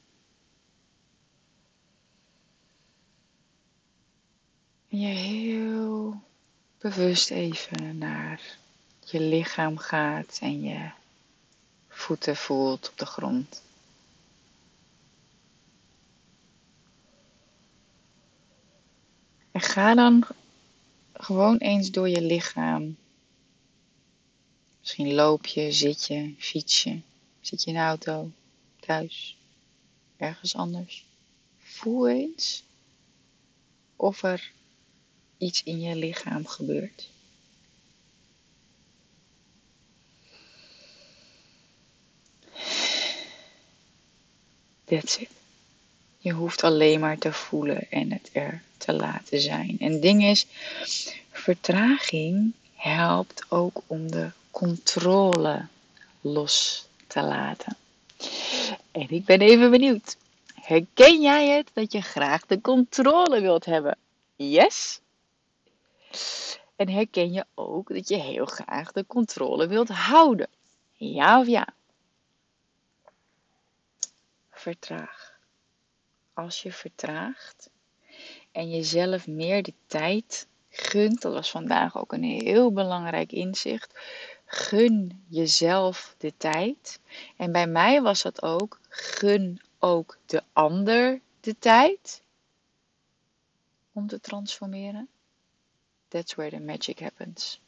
En 4.91 5.01
je 5.01 5.07
heel 5.07 6.23
bewust 6.79 7.31
even 7.31 7.99
naar 7.99 8.59
je 9.05 9.21
lichaam 9.21 9.79
gaat 9.79 10.39
en 10.41 10.63
je 10.63 10.91
voeten 11.89 12.37
voelt 12.37 12.89
op 12.89 12.99
de 12.99 13.07
grond. 13.07 13.63
En 19.51 19.61
ga 19.61 19.95
dan 19.95 20.27
gewoon 21.13 21.57
eens 21.57 21.91
door 21.91 22.09
je 22.09 22.23
lichaam. 22.23 22.97
Misschien 24.81 25.15
loop 25.15 25.47
je, 25.47 25.73
zit 25.73 26.07
je, 26.07 26.35
fiets 26.39 26.83
je, 26.83 27.01
zit 27.41 27.63
je 27.63 27.71
in 27.71 27.77
de 27.77 27.83
auto, 27.83 28.31
thuis, 28.81 29.37
ergens 30.17 30.55
anders. 30.55 31.05
Voel 31.59 32.09
eens 32.09 32.63
of 33.97 34.23
er 34.23 34.53
iets 35.41 35.63
in 35.63 35.81
je 35.81 35.97
lichaam 35.97 36.47
gebeurt. 36.47 37.09
That's 44.85 45.17
it. 45.17 45.29
Je 46.19 46.33
hoeft 46.33 46.65
alleen 46.65 47.01
maar 47.01 47.19
te 47.19 47.33
voelen 47.33 47.91
en 47.91 48.13
het 48.13 48.31
er 48.33 48.63
te 48.77 48.93
laten 48.93 49.41
zijn. 49.41 49.77
En 49.81 49.93
het 49.93 50.03
ding 50.03 50.25
is, 50.25 50.47
vertraging 51.31 52.53
helpt 52.75 53.45
ook 53.49 53.83
om 53.87 54.11
de 54.11 54.31
controle 54.51 55.67
los 56.21 56.87
te 57.07 57.23
laten. 57.23 57.77
En 58.91 59.07
ik 59.11 59.25
ben 59.25 59.41
even 59.41 59.71
benieuwd. 59.71 60.17
Herken 60.55 61.21
jij 61.21 61.49
het 61.49 61.71
dat 61.73 61.93
je 61.93 62.01
graag 62.01 62.47
de 62.47 62.61
controle 62.61 63.41
wilt 63.41 63.65
hebben? 63.65 63.97
Yes? 64.37 65.01
En 66.77 66.89
herken 66.89 67.33
je 67.33 67.45
ook 67.55 67.89
dat 67.89 68.09
je 68.09 68.17
heel 68.17 68.47
graag 68.47 68.93
de 68.93 69.07
controle 69.07 69.67
wilt 69.67 69.89
houden? 69.89 70.49
Ja 70.93 71.41
of 71.41 71.47
ja? 71.47 71.69
Vertraag. 74.51 75.39
Als 76.33 76.63
je 76.63 76.73
vertraagt 76.73 77.71
en 78.53 78.71
jezelf 78.71 79.27
meer 79.27 79.63
de 79.63 79.75
tijd 79.87 80.47
gunt, 80.69 81.23
dat 81.23 81.33
was 81.33 81.51
vandaag 81.51 81.97
ook 81.99 82.13
een 82.13 82.23
heel 82.23 82.73
belangrijk 82.73 83.33
inzicht. 83.33 83.99
Gun 84.45 85.25
jezelf 85.29 86.15
de 86.19 86.37
tijd. 86.37 87.01
En 87.37 87.53
bij 87.53 87.67
mij 87.67 88.03
was 88.03 88.23
dat 88.23 88.43
ook, 88.43 88.81
gun 88.89 89.61
ook 89.79 90.19
de 90.27 90.43
ander 90.53 91.21
de 91.41 91.59
tijd 91.59 92.23
om 93.93 94.07
te 94.07 94.21
transformeren. 94.21 95.09
That's 96.11 96.35
where 96.35 96.51
the 96.51 96.61
magic 96.61 96.99
happens. 96.99 97.61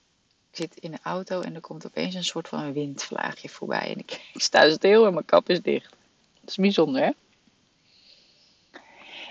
Ik 0.50 0.56
zit 0.56 0.76
in 0.76 0.90
de 0.90 0.98
auto 1.02 1.40
en 1.40 1.54
er 1.54 1.60
komt 1.60 1.86
opeens 1.86 2.14
een 2.14 2.24
soort 2.24 2.48
van 2.48 2.72
windvlaagje 2.72 3.48
voorbij. 3.48 3.90
En 3.90 3.98
ik, 3.98 4.10
ik 4.34 4.40
sta 4.40 4.70
stil 4.70 5.06
en 5.06 5.12
mijn 5.12 5.24
kap 5.24 5.48
is 5.48 5.60
dicht. 5.60 5.90
Dat 6.40 6.50
is 6.50 6.56
bijzonder, 6.56 7.02
hè? 7.02 7.10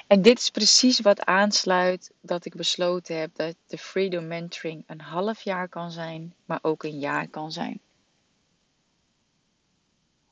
En 0.07 0.21
dit 0.21 0.39
is 0.39 0.49
precies 0.49 0.99
wat 0.99 1.25
aansluit 1.25 2.11
dat 2.21 2.45
ik 2.45 2.55
besloten 2.55 3.19
heb 3.19 3.35
dat 3.35 3.55
de 3.67 3.77
Freedom 3.77 4.27
Mentoring 4.27 4.83
een 4.87 5.01
half 5.01 5.41
jaar 5.41 5.69
kan 5.69 5.91
zijn, 5.91 6.35
maar 6.45 6.59
ook 6.61 6.83
een 6.83 6.99
jaar 6.99 7.27
kan 7.27 7.51
zijn. 7.51 7.79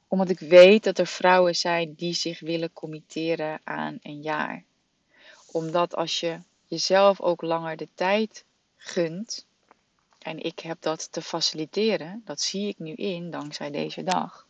Omdat 0.07 0.29
ik 0.29 0.39
weet 0.39 0.83
dat 0.83 0.97
er 0.97 1.07
vrouwen 1.07 1.55
zijn 1.55 1.93
die 1.93 2.13
zich 2.13 2.39
willen 2.39 2.73
committeren 2.73 3.61
aan 3.63 3.99
een 4.01 4.21
jaar. 4.21 4.63
Omdat 5.51 5.95
als 5.95 6.19
je 6.19 6.39
jezelf 6.67 7.21
ook 7.21 7.41
langer 7.41 7.77
de 7.77 7.87
tijd 7.93 8.45
en 10.19 10.43
ik 10.43 10.59
heb 10.59 10.81
dat 10.81 11.11
te 11.11 11.21
faciliteren, 11.21 12.21
dat 12.25 12.41
zie 12.41 12.67
ik 12.67 12.79
nu 12.79 12.93
in 12.93 13.31
dankzij 13.31 13.71
deze 13.71 14.03
dag. 14.03 14.47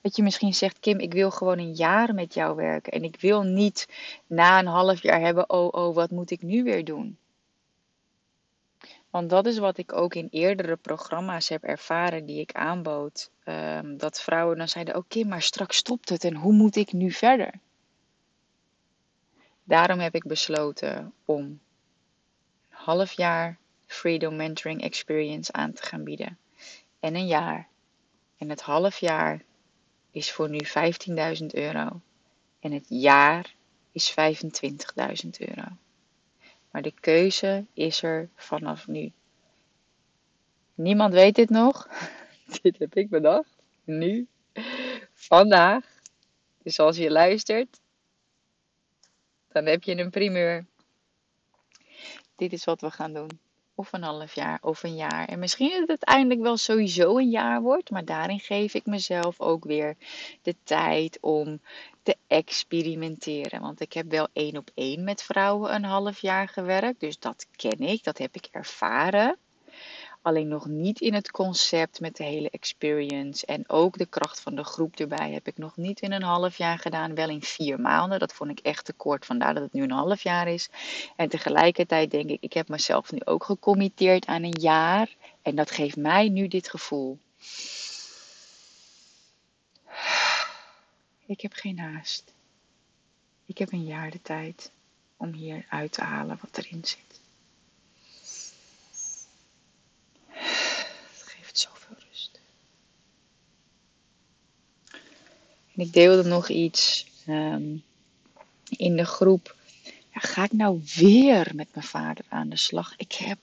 Dat 0.00 0.16
je 0.16 0.22
misschien 0.22 0.54
zegt, 0.54 0.78
Kim, 0.78 0.98
ik 0.98 1.12
wil 1.12 1.30
gewoon 1.30 1.58
een 1.58 1.74
jaar 1.74 2.14
met 2.14 2.34
jou 2.34 2.56
werken. 2.56 2.92
En 2.92 3.04
ik 3.04 3.20
wil 3.20 3.42
niet 3.42 3.88
na 4.26 4.58
een 4.58 4.66
half 4.66 5.02
jaar 5.02 5.20
hebben, 5.20 5.50
oh, 5.50 5.68
oh, 5.70 5.94
wat 5.94 6.10
moet 6.10 6.30
ik 6.30 6.42
nu 6.42 6.62
weer 6.62 6.84
doen? 6.84 7.18
Want 9.10 9.30
dat 9.30 9.46
is 9.46 9.58
wat 9.58 9.78
ik 9.78 9.92
ook 9.92 10.14
in 10.14 10.28
eerdere 10.30 10.76
programma's 10.76 11.48
heb 11.48 11.62
ervaren 11.62 12.26
die 12.26 12.40
ik 12.40 12.52
aanbood. 12.52 13.30
Um, 13.44 13.96
dat 13.96 14.20
vrouwen 14.20 14.58
dan 14.58 14.68
zeiden, 14.68 14.96
oké, 14.96 15.24
maar 15.24 15.42
straks 15.42 15.76
stopt 15.76 16.08
het 16.08 16.24
en 16.24 16.34
hoe 16.34 16.52
moet 16.52 16.76
ik 16.76 16.92
nu 16.92 17.10
verder? 17.10 17.52
Daarom 19.64 19.98
heb 19.98 20.14
ik 20.14 20.26
besloten 20.26 21.12
om 21.24 21.60
half 22.88 23.12
jaar 23.12 23.58
Freedom 23.86 24.36
Mentoring 24.36 24.82
Experience 24.82 25.52
aan 25.52 25.72
te 25.72 25.82
gaan 25.82 26.04
bieden. 26.04 26.38
En 27.00 27.14
een 27.14 27.26
jaar. 27.26 27.68
En 28.38 28.48
het 28.48 28.60
half 28.60 28.98
jaar 28.98 29.42
is 30.10 30.32
voor 30.32 30.48
nu 30.48 30.58
15.000 31.40 31.46
euro. 31.46 32.00
En 32.60 32.72
het 32.72 32.86
jaar 32.88 33.54
is 33.92 34.10
25.000 34.10 35.28
euro. 35.38 35.68
Maar 36.70 36.82
de 36.82 36.94
keuze 37.00 37.64
is 37.72 38.02
er 38.02 38.28
vanaf 38.34 38.86
nu. 38.86 39.12
Niemand 40.74 41.12
weet 41.12 41.34
dit 41.34 41.50
nog. 41.50 41.88
dit 42.62 42.78
heb 42.78 42.96
ik 42.96 43.08
bedacht. 43.08 43.56
Nu. 43.84 44.26
Vandaag. 45.12 45.84
Dus 46.62 46.78
als 46.78 46.96
je 46.96 47.10
luistert, 47.10 47.80
dan 49.48 49.66
heb 49.66 49.82
je 49.82 49.96
een 49.96 50.10
primeur. 50.10 50.66
Dit 52.38 52.52
is 52.52 52.64
wat 52.64 52.80
we 52.80 52.90
gaan 52.90 53.12
doen. 53.12 53.40
Of 53.74 53.92
een 53.92 54.02
half 54.02 54.34
jaar 54.34 54.58
of 54.62 54.82
een 54.82 54.96
jaar. 54.96 55.28
En 55.28 55.38
misschien 55.38 55.70
dat 55.70 55.78
het 55.78 55.88
uiteindelijk 55.88 56.40
wel 56.40 56.56
sowieso 56.56 57.18
een 57.18 57.30
jaar 57.30 57.62
wordt. 57.62 57.90
Maar 57.90 58.04
daarin 58.04 58.40
geef 58.40 58.74
ik 58.74 58.86
mezelf 58.86 59.40
ook 59.40 59.64
weer 59.64 59.96
de 60.42 60.54
tijd 60.64 61.18
om 61.20 61.60
te 62.02 62.16
experimenteren. 62.26 63.60
Want 63.60 63.80
ik 63.80 63.92
heb 63.92 64.10
wel 64.10 64.28
één 64.32 64.56
op 64.56 64.70
één 64.74 65.04
met 65.04 65.22
vrouwen 65.22 65.74
een 65.74 65.84
half 65.84 66.20
jaar 66.20 66.48
gewerkt. 66.48 67.00
Dus 67.00 67.18
dat 67.18 67.46
ken 67.56 67.78
ik, 67.80 68.04
dat 68.04 68.18
heb 68.18 68.34
ik 68.34 68.48
ervaren. 68.50 69.36
Alleen 70.22 70.48
nog 70.48 70.66
niet 70.66 71.00
in 71.00 71.14
het 71.14 71.30
concept 71.30 72.00
met 72.00 72.16
de 72.16 72.24
hele 72.24 72.50
experience. 72.50 73.46
En 73.46 73.68
ook 73.68 73.98
de 73.98 74.06
kracht 74.06 74.40
van 74.40 74.54
de 74.54 74.64
groep 74.64 74.96
erbij 74.96 75.32
heb 75.32 75.46
ik 75.46 75.58
nog 75.58 75.76
niet 75.76 76.00
in 76.00 76.12
een 76.12 76.22
half 76.22 76.56
jaar 76.56 76.78
gedaan. 76.78 77.14
Wel 77.14 77.28
in 77.28 77.42
vier 77.42 77.80
maanden. 77.80 78.18
Dat 78.18 78.32
vond 78.32 78.50
ik 78.50 78.58
echt 78.58 78.84
te 78.84 78.92
kort. 78.92 79.26
Vandaar 79.26 79.54
dat 79.54 79.62
het 79.62 79.72
nu 79.72 79.82
een 79.82 79.90
half 79.90 80.22
jaar 80.22 80.48
is. 80.48 80.68
En 81.16 81.28
tegelijkertijd 81.28 82.10
denk 82.10 82.30
ik, 82.30 82.42
ik 82.42 82.52
heb 82.52 82.68
mezelf 82.68 83.12
nu 83.12 83.18
ook 83.24 83.44
gecommitteerd 83.44 84.26
aan 84.26 84.42
een 84.42 84.60
jaar. 84.60 85.14
En 85.42 85.54
dat 85.54 85.70
geeft 85.70 85.96
mij 85.96 86.28
nu 86.28 86.48
dit 86.48 86.68
gevoel. 86.68 87.18
Ik 91.26 91.40
heb 91.40 91.52
geen 91.52 91.78
haast. 91.78 92.32
Ik 93.46 93.58
heb 93.58 93.72
een 93.72 93.84
jaar 93.84 94.10
de 94.10 94.22
tijd 94.22 94.70
om 95.16 95.32
hier 95.32 95.66
uit 95.68 95.92
te 95.92 96.02
halen 96.02 96.38
wat 96.40 96.58
erin 96.58 96.84
zit. 96.84 97.07
Ik 105.78 105.92
deelde 105.92 106.28
nog 106.28 106.48
iets 106.48 107.06
um, 107.28 107.82
in 108.76 108.96
de 108.96 109.04
groep. 109.04 109.56
ga 110.12 110.44
ik 110.44 110.52
nou 110.52 110.82
weer 110.96 111.50
met 111.54 111.68
mijn 111.74 111.86
vader 111.86 112.24
aan 112.28 112.48
de 112.48 112.56
slag? 112.56 112.94
Ik, 112.96 113.12
heb, 113.12 113.38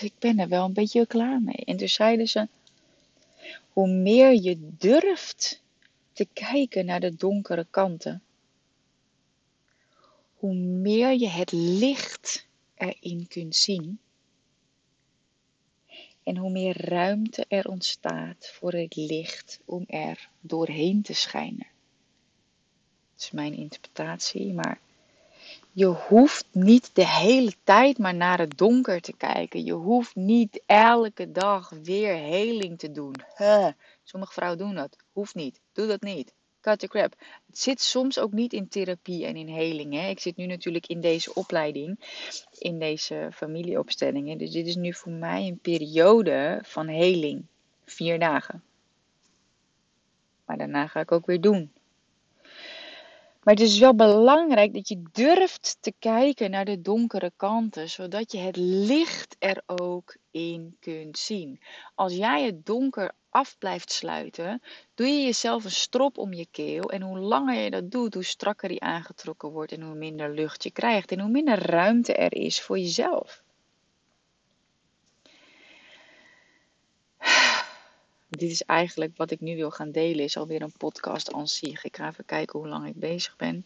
ik 0.00 0.12
ben 0.18 0.38
er 0.38 0.48
wel 0.48 0.64
een 0.64 0.72
beetje 0.72 1.06
klaar 1.06 1.40
mee. 1.40 1.64
En 1.64 1.76
toen 1.76 1.88
zeiden 1.88 2.28
ze, 2.28 2.48
hoe 3.72 3.88
meer 3.88 4.34
je 4.42 4.58
durft 4.60 5.62
te 6.12 6.26
kijken 6.32 6.86
naar 6.86 7.00
de 7.00 7.16
donkere 7.16 7.66
kanten, 7.70 8.22
hoe 10.34 10.54
meer 10.54 11.12
je 11.12 11.28
het 11.28 11.52
licht 11.52 12.46
erin 12.74 13.26
kunt 13.28 13.56
zien. 13.56 13.98
En 16.26 16.36
hoe 16.36 16.50
meer 16.50 16.88
ruimte 16.88 17.44
er 17.48 17.68
ontstaat 17.68 18.50
voor 18.52 18.72
het 18.72 18.96
licht 18.96 19.60
om 19.64 19.84
er 19.86 20.28
doorheen 20.40 21.02
te 21.02 21.14
schijnen. 21.14 21.66
Dat 23.12 23.24
is 23.24 23.30
mijn 23.30 23.54
interpretatie, 23.54 24.52
maar 24.52 24.80
je 25.72 25.86
hoeft 25.86 26.46
niet 26.50 26.90
de 26.92 27.06
hele 27.06 27.52
tijd 27.64 27.98
maar 27.98 28.14
naar 28.14 28.38
het 28.38 28.58
donker 28.58 29.00
te 29.00 29.12
kijken. 29.16 29.64
Je 29.64 29.72
hoeft 29.72 30.14
niet 30.14 30.62
elke 30.66 31.32
dag 31.32 31.68
weer 31.82 32.14
heling 32.14 32.78
te 32.78 32.92
doen. 32.92 33.14
Sommige 34.02 34.32
vrouwen 34.32 34.58
doen 34.58 34.74
dat. 34.74 34.96
Hoeft 35.12 35.34
niet. 35.34 35.60
Doe 35.72 35.86
dat 35.86 36.00
niet. 36.00 36.34
Cut 36.66 36.78
the 36.78 36.88
crap. 36.88 37.14
Het 37.46 37.58
zit 37.58 37.80
soms 37.80 38.18
ook 38.18 38.32
niet 38.32 38.52
in 38.52 38.68
therapie 38.68 39.26
en 39.26 39.36
in 39.36 39.48
heling. 39.48 39.94
Hè. 39.94 40.08
Ik 40.08 40.20
zit 40.20 40.36
nu 40.36 40.46
natuurlijk 40.46 40.86
in 40.86 41.00
deze 41.00 41.34
opleiding, 41.34 41.98
in 42.58 42.78
deze 42.78 43.28
familieopstellingen. 43.32 44.38
Dus 44.38 44.50
dit 44.50 44.66
is 44.66 44.76
nu 44.76 44.94
voor 44.94 45.12
mij 45.12 45.46
een 45.46 45.58
periode 45.58 46.58
van 46.62 46.88
heling. 46.88 47.44
Vier 47.84 48.18
dagen. 48.18 48.62
Maar 50.44 50.56
daarna 50.56 50.86
ga 50.86 51.00
ik 51.00 51.12
ook 51.12 51.26
weer 51.26 51.40
doen. 51.40 51.72
Maar 53.42 53.54
het 53.54 53.60
is 53.60 53.78
wel 53.78 53.94
belangrijk 53.94 54.74
dat 54.74 54.88
je 54.88 55.02
durft 55.12 55.76
te 55.80 55.92
kijken 55.98 56.50
naar 56.50 56.64
de 56.64 56.82
donkere 56.82 57.32
kanten, 57.36 57.88
zodat 57.88 58.32
je 58.32 58.38
het 58.38 58.56
licht 58.56 59.36
er 59.38 59.62
ook 59.66 60.16
in 60.30 60.76
kunt 60.80 61.18
zien. 61.18 61.60
Als 61.94 62.14
jij 62.14 62.44
het 62.44 62.66
donker 62.66 63.12
af 63.36 63.58
blijft 63.58 63.92
sluiten, 63.92 64.62
doe 64.94 65.06
je 65.06 65.24
jezelf 65.24 65.64
een 65.64 65.70
strop 65.70 66.18
om 66.18 66.32
je 66.32 66.46
keel. 66.50 66.90
En 66.90 67.02
hoe 67.02 67.18
langer 67.18 67.54
je 67.54 67.70
dat 67.70 67.90
doet, 67.90 68.14
hoe 68.14 68.24
strakker 68.24 68.68
die 68.68 68.82
aangetrokken 68.82 69.50
wordt 69.50 69.72
en 69.72 69.82
hoe 69.82 69.94
minder 69.94 70.34
lucht 70.34 70.62
je 70.62 70.70
krijgt 70.70 71.12
en 71.12 71.20
hoe 71.20 71.30
minder 71.30 71.58
ruimte 71.58 72.14
er 72.14 72.34
is 72.34 72.60
voor 72.60 72.78
jezelf. 72.78 73.42
Dit 78.28 78.50
is 78.50 78.62
eigenlijk 78.62 79.16
wat 79.16 79.30
ik 79.30 79.40
nu 79.40 79.56
wil 79.56 79.70
gaan 79.70 79.90
delen, 79.90 80.24
is 80.24 80.36
alweer 80.36 80.62
een 80.62 80.76
podcast 80.76 81.32
aan 81.32 81.48
zich. 81.48 81.84
Ik 81.84 81.96
ga 81.96 82.08
even 82.08 82.24
kijken 82.24 82.58
hoe 82.58 82.68
lang 82.68 82.86
ik 82.86 82.96
bezig 82.96 83.36
ben. 83.36 83.64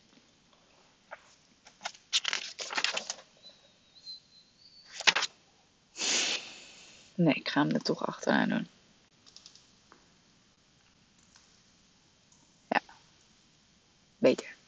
Nee, 7.14 7.34
ik 7.34 7.48
ga 7.48 7.60
hem 7.60 7.70
er 7.70 7.82
toch 7.82 8.06
achteraan 8.06 8.48
doen. 8.48 8.79
Beter. 14.20 14.58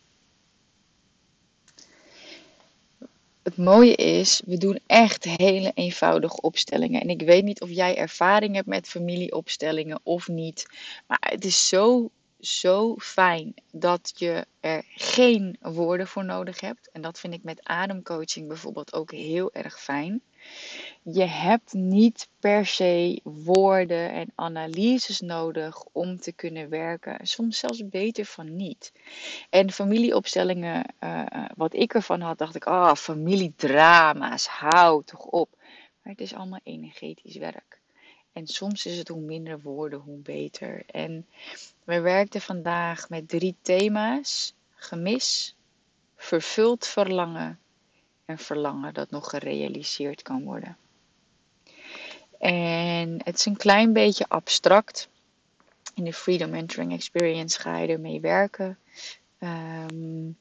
Het 3.43 3.57
mooie 3.57 3.95
is, 3.95 4.43
we 4.47 4.59
doen 4.59 4.79
echt 4.87 5.25
hele 5.25 5.73
eenvoudige 5.75 6.41
opstellingen. 6.41 7.01
En 7.01 7.09
ik 7.09 7.23
weet 7.23 7.45
niet 7.45 7.61
of 7.61 7.71
jij 7.71 7.97
ervaring 7.97 8.55
hebt 8.55 8.67
met 8.67 8.89
familieopstellingen 8.89 10.01
of 10.03 10.29
niet. 10.29 10.67
Maar 11.07 11.27
het 11.31 11.45
is 11.45 11.69
zo, 11.69 12.11
zo 12.41 12.95
fijn 12.99 13.55
dat 13.71 14.13
je 14.17 14.47
er 14.61 14.85
geen 14.95 15.57
woorden 15.61 16.07
voor 16.07 16.25
nodig 16.25 16.61
hebt. 16.61 16.91
En 16.93 17.03
dat 17.03 17.19
vind 17.19 17.35
ik 17.35 17.43
met 17.43 17.65
ademcoaching 17.65 18.49
bijvoorbeeld 18.49 18.93
ook 18.95 19.11
heel 19.11 19.53
erg 19.53 19.81
fijn. 19.81 20.23
Je 21.05 21.25
hebt 21.25 21.73
niet 21.73 22.29
per 22.41 22.67
se 22.67 23.21
woorden 23.23 24.13
en 24.13 24.33
analyses 24.35 25.21
nodig 25.21 25.85
om 25.93 26.21
te 26.21 26.33
kunnen 26.33 26.69
werken. 26.69 27.27
Soms 27.27 27.59
zelfs 27.59 27.89
beter 27.89 28.25
van 28.25 28.57
niet. 28.57 28.93
En 29.51 29.71
familieopstellingen, 29.71 30.85
uh, 31.01 31.25
wat 31.57 31.75
ik 31.75 31.95
ervan 31.95 32.21
had, 32.21 32.39
dacht 32.39 32.55
ik, 32.55 32.65
ah, 32.65 32.91
oh, 32.91 32.95
familiedrama's, 32.95 34.47
hou 34.47 35.05
toch 35.05 35.25
op. 35.25 35.49
Maar 36.03 36.13
het 36.13 36.21
is 36.21 36.35
allemaal 36.35 36.61
energetisch 36.63 37.37
werk. 37.37 37.81
En 38.33 38.47
soms 38.47 38.87
is 38.87 38.99
het 38.99 39.09
hoe 39.09 39.21
minder 39.21 39.61
woorden, 39.61 39.99
hoe 39.99 40.19
beter. 40.19 40.83
En 40.87 41.27
we 41.85 42.01
werkten 42.01 42.41
vandaag 42.41 43.09
met 43.09 43.29
drie 43.29 43.57
thema's: 43.63 44.55
gemis, 44.75 45.57
vervuld 46.17 46.87
verlangen 46.87 47.59
en 48.25 48.39
verlangen 48.39 48.95
dat 48.95 49.11
nog 49.11 49.31
gerealiseerd 49.31 50.23
kan 50.23 50.45
worden. 50.45 50.77
En 52.39 53.21
het 53.25 53.35
is 53.35 53.47
een 53.47 53.57
klein 53.57 53.93
beetje 53.93 54.29
abstract. 54.29 55.09
In 55.95 56.05
de 56.05 56.13
Freedom 56.13 56.51
Mentoring 56.51 56.93
Experience 56.93 57.61
ga 57.61 57.79
je 57.79 57.89
ermee 57.89 58.21
werken. 58.21 58.79
Um, 59.39 60.39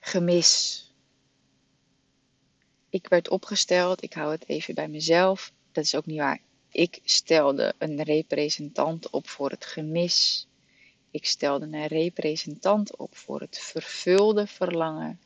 gemis. 0.00 0.80
Ik 2.88 3.08
werd 3.08 3.28
opgesteld, 3.28 4.02
ik 4.02 4.12
hou 4.12 4.30
het 4.32 4.48
even 4.48 4.74
bij 4.74 4.88
mezelf. 4.88 5.52
Dat 5.72 5.84
is 5.84 5.94
ook 5.94 6.06
niet 6.06 6.18
waar. 6.18 6.40
Ik 6.70 6.98
stelde 7.04 7.74
een 7.78 8.02
representant 8.02 9.10
op 9.10 9.28
voor 9.28 9.50
het 9.50 9.64
gemis. 9.64 10.46
Ik 11.10 11.26
stelde 11.26 11.64
een 11.64 11.86
representant 11.86 12.96
op 12.96 13.16
voor 13.16 13.40
het 13.40 13.58
vervulde 13.58 14.46
verlangen. 14.46 15.20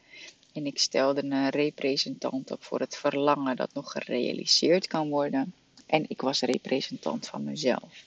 En 0.58 0.66
ik 0.66 0.78
stelde 0.78 1.24
een 1.24 1.48
representant 1.48 2.50
op 2.50 2.64
voor 2.64 2.80
het 2.80 2.96
verlangen 2.96 3.56
dat 3.56 3.74
nog 3.74 3.92
gerealiseerd 3.92 4.86
kan 4.86 5.08
worden. 5.08 5.54
En 5.86 6.04
ik 6.08 6.20
was 6.20 6.40
representant 6.40 7.26
van 7.26 7.44
mezelf. 7.44 8.04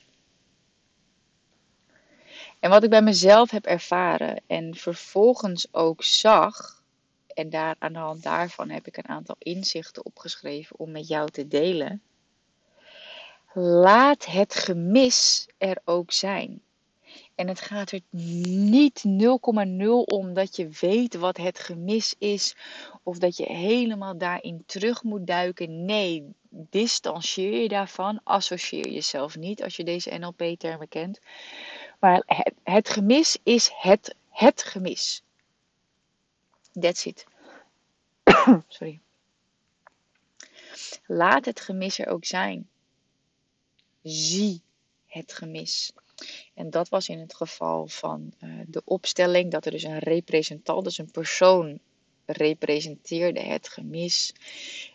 En 2.60 2.70
wat 2.70 2.84
ik 2.84 2.90
bij 2.90 3.02
mezelf 3.02 3.52
heb 3.52 3.66
ervaren 3.66 4.42
en 4.48 4.76
vervolgens 4.76 5.68
ook 5.74 6.04
zag, 6.04 6.84
en 7.34 7.50
daar, 7.50 7.76
aan 7.80 7.94
de 7.94 8.00
hand 8.00 8.24
daarvan 8.24 8.70
heb 8.70 8.88
ik 8.88 8.98
een 8.98 9.10
aantal 9.10 9.36
inzichten 9.40 10.06
opgeschreven 10.06 10.80
om 10.80 10.92
met 10.92 11.08
jou 11.08 11.30
te 11.30 11.48
delen. 11.48 12.02
Laat 13.54 14.26
het 14.26 14.56
gemis 14.56 15.48
er 15.58 15.78
ook 15.86 16.12
zijn. 16.12 16.62
En 17.42 17.48
het 17.48 17.62
gaat 17.62 17.92
er 17.92 18.02
niet 18.12 19.04
0,0 19.06 19.10
om 20.06 20.34
dat 20.34 20.56
je 20.56 20.70
weet 20.80 21.16
wat 21.16 21.38
het 21.38 21.60
gemis 21.60 22.16
is. 22.18 22.56
Of 23.04 23.18
dat 23.18 23.38
je 23.38 23.46
helemaal 23.46 24.18
daarin 24.18 24.64
terug 24.66 25.04
moet 25.04 25.28
duiken. 25.28 25.86
Nee, 25.86 26.34
distancieer 26.50 27.62
je 27.62 27.68
daarvan. 27.68 28.22
Associeer 28.24 28.90
jezelf 28.90 29.38
niet 29.38 29.64
als 29.64 29.76
je 29.76 29.84
deze 29.84 30.18
NLP-termen 30.18 30.88
kent. 30.88 31.20
Maar 32.00 32.24
het, 32.26 32.54
het, 32.64 32.90
gemis 32.90 33.38
is 33.44 33.72
het, 33.74 34.16
het 34.30 34.64
gemis. 34.64 35.24
That's 36.80 37.06
it. 37.06 37.26
Sorry. 38.68 39.00
Laat 41.06 41.46
het 41.46 41.60
gemis 41.60 42.00
er 42.00 42.08
ook 42.08 42.26
zijn. 42.26 42.70
Zie 44.04 44.62
het 45.06 45.34
gemis. 45.34 45.92
En 46.54 46.70
dat 46.70 46.90
was 46.90 47.10
in 47.10 47.20
het 47.20 47.34
geval 47.34 47.88
van 47.88 48.34
uh, 48.44 48.60
de 48.68 48.82
opstelling, 48.86 49.52
dat 49.52 49.66
er 49.66 49.72
dus 49.72 49.84
een 49.84 50.00
representant, 50.00 50.84
dus 50.84 50.98
een 50.98 51.12
persoon 51.12 51.80
representeerde 52.26 53.40
het 53.40 53.68
gemis. 53.68 54.34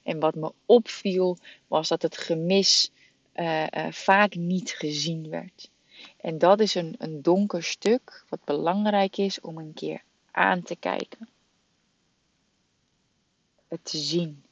En 0.03 0.19
wat 0.19 0.35
me 0.35 0.53
opviel 0.67 1.39
was 1.67 1.89
dat 1.89 2.03
het 2.03 2.17
gemis 2.17 2.91
uh, 3.35 3.67
uh, 3.67 3.93
vaak 3.93 4.35
niet 4.35 4.71
gezien 4.71 5.29
werd. 5.29 5.71
En 6.17 6.39
dat 6.39 6.61
is 6.61 6.75
een, 6.75 6.95
een 6.99 7.23
donker 7.23 7.63
stuk 7.63 8.25
wat 8.29 8.45
belangrijk 8.45 9.17
is 9.17 9.41
om 9.41 9.59
een 9.59 9.75
keer 9.75 10.03
aan 10.31 10.63
te 10.63 10.77
kijken. 10.77 11.29
Het 13.69 13.85
te 13.85 13.99
zien. 13.99 14.45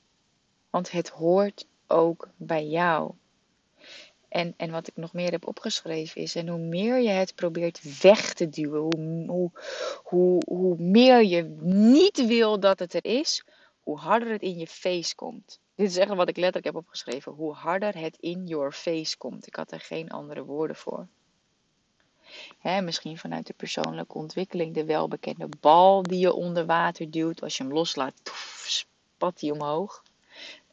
Want 0.71 0.91
het 0.91 1.09
hoort 1.09 1.67
ook 1.87 2.29
bij 2.37 2.67
jou. 2.67 3.15
En, 4.35 4.55
en 4.57 4.71
wat 4.71 4.87
ik 4.87 4.97
nog 4.97 5.13
meer 5.13 5.31
heb 5.31 5.47
opgeschreven 5.47 6.21
is, 6.21 6.35
en 6.35 6.49
hoe 6.49 6.59
meer 6.59 7.01
je 7.01 7.09
het 7.09 7.35
probeert 7.35 8.01
weg 8.03 8.35
te 8.35 8.49
duwen, 8.49 8.81
hoe, 9.27 9.51
hoe, 10.03 10.43
hoe, 10.47 10.77
meer 10.79 11.25
je 11.25 11.43
niet 11.61 12.27
wil 12.27 12.61
dat 12.61 12.79
het 12.79 12.95
er 12.95 13.05
is, 13.05 13.45
hoe 13.83 13.99
harder 13.99 14.33
het 14.33 14.43
in 14.43 14.59
je 14.59 14.67
face 14.67 15.15
komt. 15.15 15.61
Dit 15.75 15.89
is 15.89 15.97
echt 15.97 16.15
wat 16.15 16.29
ik 16.29 16.37
letterlijk 16.37 16.65
heb 16.65 16.77
opgeschreven. 16.77 17.33
Hoe 17.33 17.53
harder 17.53 17.99
het 17.99 18.17
in 18.21 18.47
your 18.47 18.73
face 18.73 19.17
komt. 19.17 19.47
Ik 19.47 19.55
had 19.55 19.73
er 19.73 19.81
geen 19.81 20.11
andere 20.11 20.45
woorden 20.45 20.77
voor. 20.77 21.07
Misschien 22.63 23.19
vanuit 23.19 23.47
de 23.47 23.55
persoonlijke 23.57 24.15
ontwikkeling. 24.15 24.75
De 24.75 24.85
welbekende 24.85 25.49
bal 25.61 26.03
die 26.03 26.19
je 26.19 26.33
onder 26.33 26.67
water 26.67 27.11
duwt. 27.11 27.43
Als 27.43 27.57
je 27.57 27.63
hem 27.63 27.73
loslaat, 27.73 28.15
spat 28.67 29.41
hij 29.41 29.51
omhoog. 29.51 30.03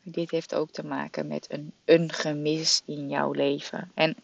Dit 0.03 0.31
heeft 0.31 0.55
ook 0.55 0.71
te 0.71 0.83
maken 0.83 1.27
met 1.27 1.51
een, 1.51 1.73
een 1.85 2.11
gemis 2.11 2.81
in 2.85 3.09
jouw 3.09 3.31
leven. 3.31 3.91
En 3.93 4.15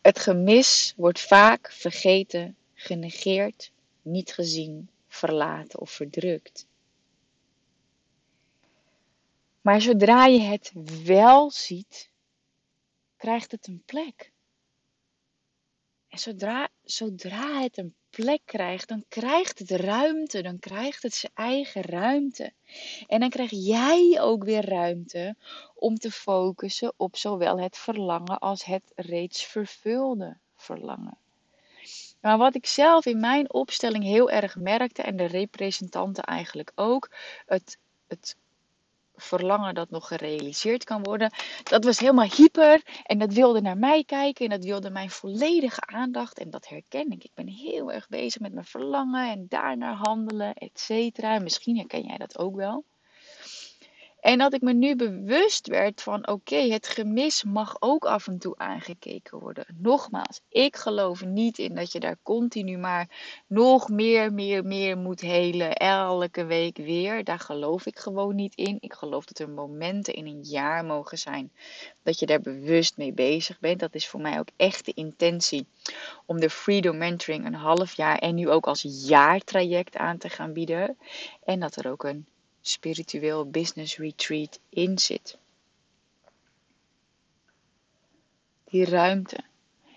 het 0.00 0.18
gemis 0.18 0.94
wordt 0.96 1.20
vaak 1.20 1.72
vergeten, 1.72 2.56
genegeerd, 2.74 3.70
niet 4.02 4.32
gezien 4.32 4.90
verlaten 5.08 5.80
of 5.80 5.90
verdrukt. 5.90 6.66
Maar 9.60 9.80
zodra 9.80 10.26
je 10.26 10.40
het 10.40 10.72
wel 11.04 11.50
ziet, 11.50 12.10
krijgt 13.16 13.50
het 13.50 13.66
een 13.66 13.82
plek. 13.84 14.32
En 16.08 16.18
zodra, 16.18 16.68
zodra 16.82 17.60
het 17.60 17.78
een 17.78 17.94
plek 18.10 18.40
krijgt, 18.44 18.88
dan 18.88 19.04
krijgt 19.08 19.58
het 19.58 19.70
ruimte, 19.70 20.42
dan 20.42 20.58
krijgt 20.58 21.02
het 21.02 21.14
zijn 21.14 21.32
eigen 21.34 21.82
ruimte. 21.82 22.52
En 23.06 23.20
dan 23.20 23.28
krijg 23.28 23.50
jij 23.50 24.18
ook 24.20 24.44
weer 24.44 24.68
ruimte 24.68 25.36
om 25.74 25.94
te 25.94 26.10
focussen 26.10 26.92
op 26.96 27.16
zowel 27.16 27.60
het 27.60 27.76
verlangen 27.76 28.38
als 28.38 28.64
het 28.64 28.92
reeds 28.94 29.44
vervulde 29.44 30.36
verlangen. 30.56 31.18
Maar 32.20 32.38
wat 32.38 32.54
ik 32.54 32.66
zelf 32.66 33.06
in 33.06 33.20
mijn 33.20 33.52
opstelling 33.52 34.04
heel 34.04 34.30
erg 34.30 34.56
merkte, 34.56 35.02
en 35.02 35.16
de 35.16 35.24
representanten 35.26 36.24
eigenlijk 36.24 36.72
ook, 36.74 37.10
het, 37.46 37.78
het 38.06 38.36
verlangen 39.20 39.74
dat 39.74 39.90
nog 39.90 40.06
gerealiseerd 40.08 40.84
kan 40.84 41.02
worden. 41.02 41.32
Dat 41.62 41.84
was 41.84 41.98
helemaal 41.98 42.28
hyper 42.36 42.82
en 43.02 43.18
dat 43.18 43.32
wilde 43.32 43.60
naar 43.60 43.78
mij 43.78 44.04
kijken 44.04 44.44
en 44.44 44.50
dat 44.50 44.64
wilde 44.64 44.90
mijn 44.90 45.10
volledige 45.10 45.80
aandacht. 45.80 46.38
En 46.38 46.50
dat 46.50 46.68
herken 46.68 47.10
ik. 47.10 47.24
Ik 47.24 47.34
ben 47.34 47.48
heel 47.48 47.92
erg 47.92 48.08
bezig 48.08 48.40
met 48.40 48.52
mijn 48.52 48.66
verlangen 48.66 49.30
en 49.30 49.46
daarnaar 49.48 49.94
handelen, 49.94 50.54
et 50.54 50.80
cetera. 50.80 51.38
Misschien 51.38 51.76
herken 51.76 52.06
jij 52.06 52.16
dat 52.18 52.38
ook 52.38 52.56
wel. 52.56 52.84
En 54.20 54.38
dat 54.38 54.54
ik 54.54 54.60
me 54.60 54.72
nu 54.72 54.96
bewust 54.96 55.66
werd 55.66 56.02
van 56.02 56.28
oké, 56.28 56.56
het 56.56 56.88
gemis 56.88 57.44
mag 57.44 57.76
ook 57.80 58.04
af 58.04 58.26
en 58.26 58.38
toe 58.38 58.56
aangekeken 58.56 59.38
worden. 59.38 59.66
Nogmaals, 59.76 60.40
ik 60.48 60.76
geloof 60.76 61.24
niet 61.24 61.58
in 61.58 61.74
dat 61.74 61.92
je 61.92 62.00
daar 62.00 62.18
continu 62.22 62.78
maar 62.78 63.08
nog 63.46 63.88
meer, 63.88 64.32
meer, 64.32 64.64
meer 64.64 64.98
moet 64.98 65.20
helen. 65.20 65.72
Elke 65.72 66.44
week 66.44 66.76
weer. 66.76 67.24
Daar 67.24 67.38
geloof 67.38 67.86
ik 67.86 67.98
gewoon 67.98 68.34
niet 68.34 68.54
in. 68.54 68.76
Ik 68.80 68.92
geloof 68.92 69.24
dat 69.24 69.38
er 69.38 69.50
momenten 69.50 70.14
in 70.14 70.26
een 70.26 70.42
jaar 70.42 70.84
mogen 70.84 71.18
zijn 71.18 71.52
dat 72.02 72.18
je 72.18 72.26
daar 72.26 72.40
bewust 72.40 72.96
mee 72.96 73.12
bezig 73.12 73.58
bent. 73.60 73.80
Dat 73.80 73.94
is 73.94 74.08
voor 74.08 74.20
mij 74.20 74.38
ook 74.38 74.48
echt 74.56 74.84
de 74.84 74.92
intentie 74.94 75.66
om 76.26 76.40
de 76.40 76.50
Freedom 76.50 76.98
Mentoring 76.98 77.46
een 77.46 77.54
half 77.54 77.92
jaar 77.96 78.18
en 78.18 78.34
nu 78.34 78.48
ook 78.48 78.66
als 78.66 78.86
jaartraject 79.06 79.96
aan 79.96 80.18
te 80.18 80.28
gaan 80.28 80.52
bieden. 80.52 80.98
En 81.44 81.60
dat 81.60 81.76
er 81.76 81.90
ook 81.90 82.04
een 82.04 82.26
spiritueel 82.68 83.50
business 83.50 83.96
retreat 83.96 84.60
in 84.68 84.98
zit. 84.98 85.38
Die 88.64 88.84
ruimte. 88.84 89.38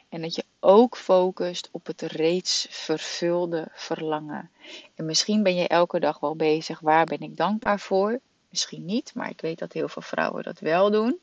En 0.09 0.21
dat 0.21 0.35
je 0.35 0.45
ook 0.59 0.97
focust 0.97 1.69
op 1.71 1.85
het 1.85 2.01
reeds 2.01 2.67
vervulde 2.69 3.67
verlangen. 3.71 4.51
En 4.95 5.05
misschien 5.05 5.43
ben 5.43 5.55
je 5.55 5.67
elke 5.67 5.99
dag 5.99 6.19
wel 6.19 6.35
bezig, 6.35 6.79
waar 6.79 7.05
ben 7.05 7.21
ik 7.21 7.37
dankbaar 7.37 7.79
voor? 7.79 8.19
Misschien 8.49 8.85
niet, 8.85 9.13
maar 9.15 9.29
ik 9.29 9.41
weet 9.41 9.59
dat 9.59 9.73
heel 9.73 9.87
veel 9.87 10.01
vrouwen 10.01 10.43
dat 10.43 10.59
wel 10.59 10.91
doen. 10.91 11.19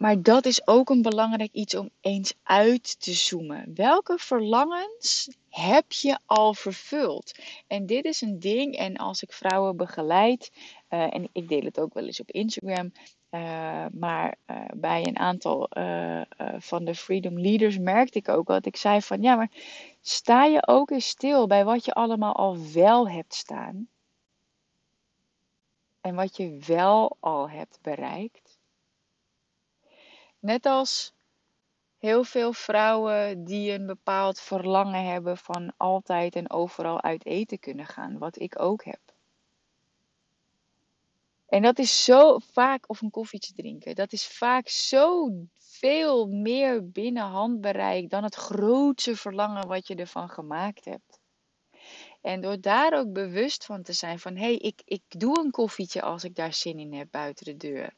Maar 0.00 0.22
dat 0.22 0.44
is 0.46 0.66
ook 0.66 0.90
een 0.90 1.02
belangrijk 1.02 1.52
iets 1.52 1.74
om 1.74 1.90
eens 2.00 2.34
uit 2.42 3.00
te 3.00 3.12
zoomen. 3.12 3.72
Welke 3.74 4.18
verlangens 4.18 5.28
heb 5.48 5.92
je 5.92 6.18
al 6.26 6.54
vervuld? 6.54 7.34
En 7.66 7.86
dit 7.86 8.04
is 8.04 8.20
een 8.20 8.38
ding, 8.38 8.76
en 8.76 8.96
als 8.96 9.22
ik 9.22 9.32
vrouwen 9.32 9.76
begeleid, 9.76 10.52
uh, 10.90 11.14
en 11.14 11.28
ik 11.32 11.48
deel 11.48 11.62
het 11.62 11.80
ook 11.80 11.94
wel 11.94 12.04
eens 12.04 12.20
op 12.20 12.30
Instagram, 12.30 12.92
uh, 13.30 13.86
maar 13.92 14.34
uh, 14.46 14.56
bij 14.74 15.06
een 15.06 15.18
aantal 15.18 15.68
van 16.58 16.84
de 16.84 16.94
Freedom 16.94 17.40
Leaders 17.40 17.78
merkte 17.78 18.18
ik 18.18 18.28
ook 18.28 18.46
dat 18.46 18.66
ik 18.66 18.76
zei 18.76 19.02
van 19.02 19.22
ja, 19.22 19.36
maar 19.36 19.50
sta 20.00 20.44
je 20.44 20.66
ook 20.66 20.90
eens 20.90 21.08
stil 21.08 21.46
bij 21.46 21.64
wat 21.64 21.84
je 21.84 21.92
allemaal 21.92 22.34
al 22.34 22.56
wel 22.72 23.08
hebt 23.08 23.34
staan? 23.34 23.88
En 26.00 26.14
wat 26.14 26.36
je 26.36 26.58
wel 26.66 27.16
al 27.20 27.50
hebt 27.50 27.78
bereikt? 27.82 28.49
Net 30.40 30.66
als 30.66 31.12
heel 31.98 32.24
veel 32.24 32.52
vrouwen 32.52 33.44
die 33.44 33.72
een 33.72 33.86
bepaald 33.86 34.40
verlangen 34.40 35.04
hebben 35.04 35.36
van 35.36 35.72
altijd 35.76 36.36
en 36.36 36.50
overal 36.50 37.02
uit 37.02 37.26
eten 37.26 37.58
kunnen 37.58 37.86
gaan, 37.86 38.18
wat 38.18 38.40
ik 38.40 38.60
ook 38.60 38.84
heb. 38.84 39.00
En 41.48 41.62
dat 41.62 41.78
is 41.78 42.04
zo 42.04 42.38
vaak, 42.38 42.84
of 42.88 43.00
een 43.00 43.10
koffietje 43.10 43.52
drinken, 43.52 43.94
dat 43.94 44.12
is 44.12 44.26
vaak 44.26 44.68
zo 44.68 45.30
veel 45.58 46.26
meer 46.26 46.90
binnen 46.90 47.22
handbereik 47.22 48.10
dan 48.10 48.22
het 48.22 48.34
grootste 48.34 49.16
verlangen 49.16 49.68
wat 49.68 49.86
je 49.86 49.94
ervan 49.94 50.28
gemaakt 50.28 50.84
hebt. 50.84 51.20
En 52.20 52.40
door 52.40 52.60
daar 52.60 52.92
ook 52.92 53.12
bewust 53.12 53.64
van 53.64 53.82
te 53.82 53.92
zijn 53.92 54.18
van 54.18 54.36
hé, 54.36 54.42
hey, 54.42 54.56
ik, 54.56 54.82
ik 54.84 55.02
doe 55.08 55.38
een 55.38 55.50
koffietje 55.50 56.02
als 56.02 56.24
ik 56.24 56.34
daar 56.34 56.54
zin 56.54 56.78
in 56.78 56.94
heb 56.94 57.08
buiten 57.10 57.44
de 57.44 57.56
deur. 57.56 57.94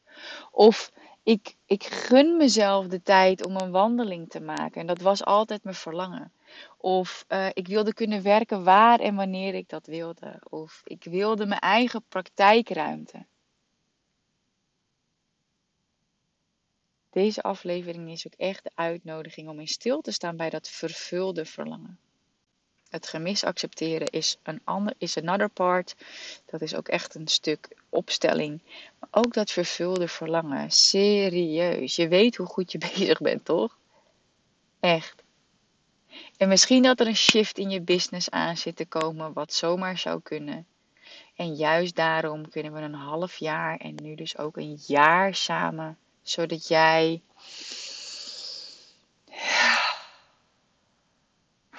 Of 0.51 0.91
ik, 1.23 1.55
ik 1.65 1.83
gun 1.83 2.37
mezelf 2.37 2.87
de 2.87 3.01
tijd 3.01 3.45
om 3.45 3.55
een 3.55 3.71
wandeling 3.71 4.29
te 4.29 4.41
maken. 4.41 4.81
En 4.81 4.87
dat 4.87 5.01
was 5.01 5.23
altijd 5.23 5.63
mijn 5.63 5.75
verlangen. 5.75 6.31
Of 6.77 7.25
uh, 7.29 7.47
ik 7.53 7.67
wilde 7.67 7.93
kunnen 7.93 8.23
werken 8.23 8.63
waar 8.63 8.99
en 8.99 9.15
wanneer 9.15 9.53
ik 9.53 9.69
dat 9.69 9.85
wilde. 9.85 10.41
Of 10.49 10.81
ik 10.85 11.03
wilde 11.03 11.45
mijn 11.45 11.59
eigen 11.61 12.03
praktijkruimte. 12.07 13.25
Deze 17.09 17.41
aflevering 17.41 18.11
is 18.11 18.27
ook 18.27 18.33
echt 18.37 18.63
de 18.63 18.71
uitnodiging 18.75 19.49
om 19.49 19.59
in 19.59 19.67
stil 19.67 20.01
te 20.01 20.11
staan 20.11 20.37
bij 20.37 20.49
dat 20.49 20.69
vervulde 20.69 21.45
verlangen. 21.45 21.99
Het 22.93 23.07
gemis 23.07 23.43
accepteren 23.43 24.07
is 24.07 24.37
een 24.43 24.61
ander, 24.63 24.93
is 24.97 25.17
another 25.17 25.49
part. 25.49 25.95
Dat 26.45 26.61
is 26.61 26.75
ook 26.75 26.87
echt 26.87 27.15
een 27.15 27.27
stuk 27.27 27.67
opstelling. 27.89 28.61
Maar 28.99 29.09
ook 29.11 29.33
dat 29.33 29.51
vervulde 29.51 30.07
verlangen. 30.07 30.71
Serieus. 30.71 31.95
Je 31.95 32.07
weet 32.07 32.35
hoe 32.35 32.45
goed 32.45 32.71
je 32.71 32.77
bezig 32.93 33.19
bent, 33.19 33.45
toch? 33.45 33.77
Echt. 34.79 35.23
En 36.37 36.47
misschien 36.47 36.83
dat 36.83 36.99
er 36.99 37.07
een 37.07 37.15
shift 37.15 37.57
in 37.57 37.69
je 37.69 37.81
business 37.81 38.29
aan 38.29 38.57
zit 38.57 38.75
te 38.75 38.85
komen, 38.85 39.33
wat 39.33 39.53
zomaar 39.53 39.97
zou 39.97 40.21
kunnen. 40.21 40.65
En 41.35 41.55
juist 41.55 41.95
daarom 41.95 42.49
kunnen 42.49 42.73
we 42.73 42.79
een 42.79 42.93
half 42.93 43.37
jaar 43.37 43.77
en 43.77 43.95
nu 44.03 44.15
dus 44.15 44.37
ook 44.37 44.57
een 44.57 44.79
jaar 44.87 45.35
samen, 45.35 45.97
zodat 46.21 46.67
jij 46.67 47.21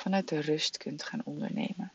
vanuit 0.05 0.29
de 0.29 0.40
rust 0.40 0.77
kunt 0.77 1.03
gaan 1.03 1.21
ondernemen. 1.25 1.93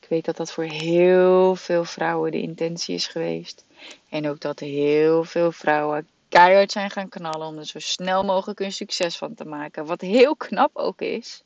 Ik 0.00 0.06
weet 0.08 0.24
dat 0.24 0.36
dat 0.36 0.52
voor 0.52 0.64
heel 0.64 1.56
veel 1.56 1.84
vrouwen 1.84 2.30
de 2.30 2.40
intentie 2.40 2.94
is 2.94 3.06
geweest. 3.06 3.64
En 4.08 4.28
ook 4.28 4.40
dat 4.40 4.60
heel 4.60 5.24
veel 5.24 5.52
vrouwen 5.52 6.08
keihard 6.28 6.72
zijn 6.72 6.90
gaan 6.90 7.08
knallen 7.08 7.46
om 7.46 7.58
er 7.58 7.66
zo 7.66 7.78
snel 7.78 8.24
mogelijk 8.24 8.60
een 8.60 8.72
succes 8.72 9.16
van 9.16 9.34
te 9.34 9.44
maken. 9.44 9.86
Wat 9.86 10.00
heel 10.00 10.36
knap 10.36 10.76
ook 10.76 11.00
is. 11.00 11.42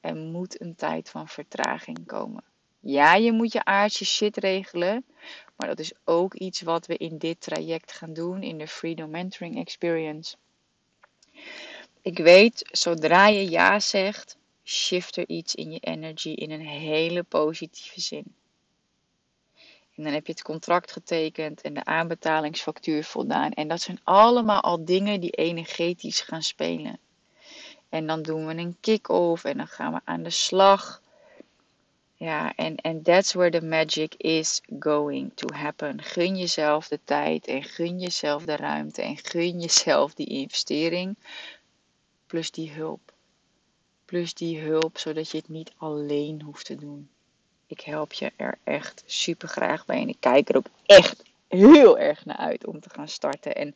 Er 0.00 0.16
moet 0.16 0.60
een 0.60 0.74
tijd 0.74 1.10
van 1.10 1.28
vertraging 1.28 2.06
komen. 2.06 2.42
Ja, 2.80 3.14
je 3.14 3.32
moet 3.32 3.52
je 3.52 3.64
aardse 3.64 4.04
shit 4.04 4.36
regelen. 4.36 5.04
Maar 5.56 5.68
dat 5.68 5.78
is 5.78 5.92
ook 6.04 6.34
iets 6.34 6.60
wat 6.60 6.86
we 6.86 6.96
in 6.96 7.18
dit 7.18 7.40
traject 7.40 7.92
gaan 7.92 8.12
doen 8.12 8.42
in 8.42 8.58
de 8.58 8.68
Freedom 8.68 9.10
Mentoring 9.10 9.58
Experience. 9.58 10.36
Ik 12.02 12.18
weet, 12.18 12.68
zodra 12.70 13.26
je 13.26 13.50
ja 13.50 13.80
zegt, 13.80 14.37
shift 14.68 15.16
er 15.16 15.28
iets 15.28 15.54
in 15.54 15.70
je 15.70 15.78
energy 15.78 16.28
in 16.28 16.50
een 16.50 16.66
hele 16.66 17.22
positieve 17.22 18.00
zin. 18.00 18.34
En 19.94 20.04
dan 20.04 20.12
heb 20.12 20.26
je 20.26 20.32
het 20.32 20.42
contract 20.42 20.92
getekend 20.92 21.60
en 21.60 21.74
de 21.74 21.84
aanbetalingsfactuur 21.84 23.04
voldaan. 23.04 23.52
En 23.52 23.68
dat 23.68 23.80
zijn 23.80 24.00
allemaal 24.04 24.60
al 24.60 24.84
dingen 24.84 25.20
die 25.20 25.30
energetisch 25.30 26.20
gaan 26.20 26.42
spelen. 26.42 26.98
En 27.88 28.06
dan 28.06 28.22
doen 28.22 28.46
we 28.46 28.54
een 28.54 28.76
kick-off 28.80 29.44
en 29.44 29.56
dan 29.56 29.66
gaan 29.66 29.92
we 29.92 30.00
aan 30.04 30.22
de 30.22 30.30
slag. 30.30 31.02
Ja, 32.14 32.54
en, 32.54 32.76
en 32.76 33.02
that's 33.02 33.32
where 33.32 33.58
the 33.58 33.66
magic 33.66 34.14
is 34.14 34.60
going 34.78 35.32
to 35.34 35.54
happen. 35.54 36.02
Gun 36.02 36.36
jezelf 36.36 36.88
de 36.88 37.00
tijd 37.04 37.46
en 37.46 37.62
gun 37.62 38.00
jezelf 38.00 38.44
de 38.44 38.56
ruimte 38.56 39.02
en 39.02 39.16
gun 39.16 39.60
jezelf 39.60 40.14
die 40.14 40.26
investering 40.26 41.16
plus 42.26 42.50
die 42.50 42.72
hulp. 42.72 43.12
Plus 44.08 44.34
die 44.34 44.60
hulp, 44.60 44.98
zodat 44.98 45.30
je 45.30 45.36
het 45.36 45.48
niet 45.48 45.72
alleen 45.76 46.42
hoeft 46.42 46.66
te 46.66 46.74
doen. 46.74 47.08
Ik 47.66 47.80
help 47.80 48.12
je 48.12 48.32
er 48.36 48.58
echt 48.64 49.02
super 49.06 49.48
graag 49.48 49.86
bij. 49.86 50.00
En 50.00 50.08
ik 50.08 50.16
kijk 50.20 50.48
er 50.48 50.56
ook 50.56 50.66
echt 50.86 51.22
heel 51.48 51.98
erg 51.98 52.24
naar 52.24 52.36
uit 52.36 52.66
om 52.66 52.80
te 52.80 52.90
gaan 52.90 53.08
starten. 53.08 53.54
En, 53.54 53.74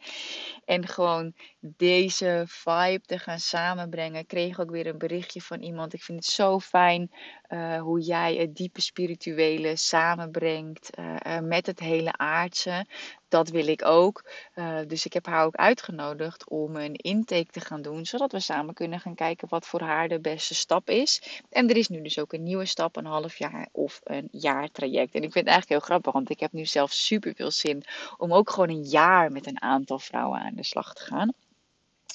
en 0.64 0.87
gewoon 0.87 1.35
deze 1.61 2.45
vibe 2.47 3.01
te 3.07 3.18
gaan 3.18 3.39
samenbrengen. 3.39 4.20
Ik 4.20 4.28
kreeg 4.28 4.61
ook 4.61 4.70
weer 4.70 4.87
een 4.87 4.99
berichtje 4.99 5.43
van 5.43 5.61
iemand. 5.61 5.93
Ik 5.93 6.03
vind 6.03 6.24
het 6.24 6.35
zo 6.35 6.61
fijn 6.61 7.11
uh, 7.49 7.80
hoe 7.80 8.01
jij 8.01 8.35
het 8.35 8.57
diepe 8.57 8.80
spirituele 8.80 9.76
samenbrengt 9.76 10.99
uh, 10.99 11.16
uh, 11.26 11.39
met 11.39 11.66
het 11.66 11.80
hele 11.80 12.12
aardse. 12.16 12.87
Dat 13.33 13.49
wil 13.49 13.66
ik 13.66 13.85
ook. 13.85 14.24
Uh, 14.55 14.78
dus 14.87 15.05
ik 15.05 15.12
heb 15.12 15.26
haar 15.26 15.45
ook 15.45 15.57
uitgenodigd 15.57 16.49
om 16.49 16.76
een 16.76 16.95
intake 16.95 17.51
te 17.51 17.61
gaan 17.61 17.83
doen, 17.83 18.07
zodat 18.07 18.33
we 18.33 18.41
samen 18.41 18.74
kunnen 18.74 19.01
gaan 19.01 19.14
kijken 19.14 19.49
wat 19.49 19.66
voor 19.66 19.80
haar 19.80 20.09
de 20.09 20.20
beste 20.20 20.55
stap 20.55 20.91
is. 20.91 21.43
En 21.51 21.68
er 21.70 21.76
is 21.76 21.89
nu 21.89 22.03
dus 22.03 22.18
ook 22.18 22.33
een 22.33 22.43
nieuwe 22.43 22.64
stap, 22.64 22.97
een 22.97 23.07
half 23.07 23.39
jaar 23.39 23.68
of 23.72 24.01
een 24.05 24.28
jaar 24.30 24.70
traject. 24.70 25.14
En 25.14 25.22
ik 25.22 25.33
vind 25.33 25.45
het 25.45 25.55
eigenlijk 25.55 25.68
heel 25.68 25.89
grappig, 25.91 26.12
want 26.12 26.30
ik 26.30 26.41
heb 26.41 26.53
nu 26.53 26.64
zelf 26.64 26.93
super 26.93 27.35
veel 27.35 27.51
zin 27.51 27.85
om 28.16 28.33
ook 28.33 28.51
gewoon 28.51 28.68
een 28.68 28.85
jaar 28.85 29.33
met 29.33 29.47
een 29.47 29.62
aantal 29.62 29.99
vrouwen 29.99 30.41
aan 30.41 30.55
de 30.55 30.64
slag 30.64 30.95
te 30.95 31.03
gaan. 31.05 31.33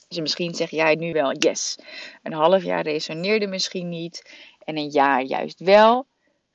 Dus 0.08 0.20
misschien 0.20 0.54
zeg 0.54 0.70
jij 0.70 0.96
nu 0.96 1.14
wel 1.14 1.38
yes. 1.38 1.78
Een 2.24 2.34
half 2.34 2.64
jaar 2.64 2.84
resoneerde 2.84 3.48
misschien 3.48 3.90
niet 3.90 4.32
en 4.64 4.78
een 4.78 4.90
jaar 4.90 5.22
juist 5.22 5.60
wel. 5.60 6.06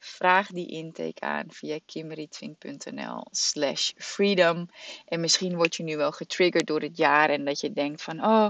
Vraag 0.04 0.48
die 0.48 0.66
intake 0.66 1.20
aan 1.20 1.44
via 1.48 1.78
kimmerytwink.nl 1.86 3.26
slash 3.30 3.92
freedom. 3.96 4.68
En 5.04 5.20
misschien 5.20 5.56
word 5.56 5.76
je 5.76 5.82
nu 5.82 5.96
wel 5.96 6.12
getriggerd 6.12 6.66
door 6.66 6.80
het 6.80 6.96
jaar 6.96 7.30
en 7.30 7.44
dat 7.44 7.60
je 7.60 7.72
denkt 7.72 8.02
van 8.02 8.24
oh, 8.24 8.48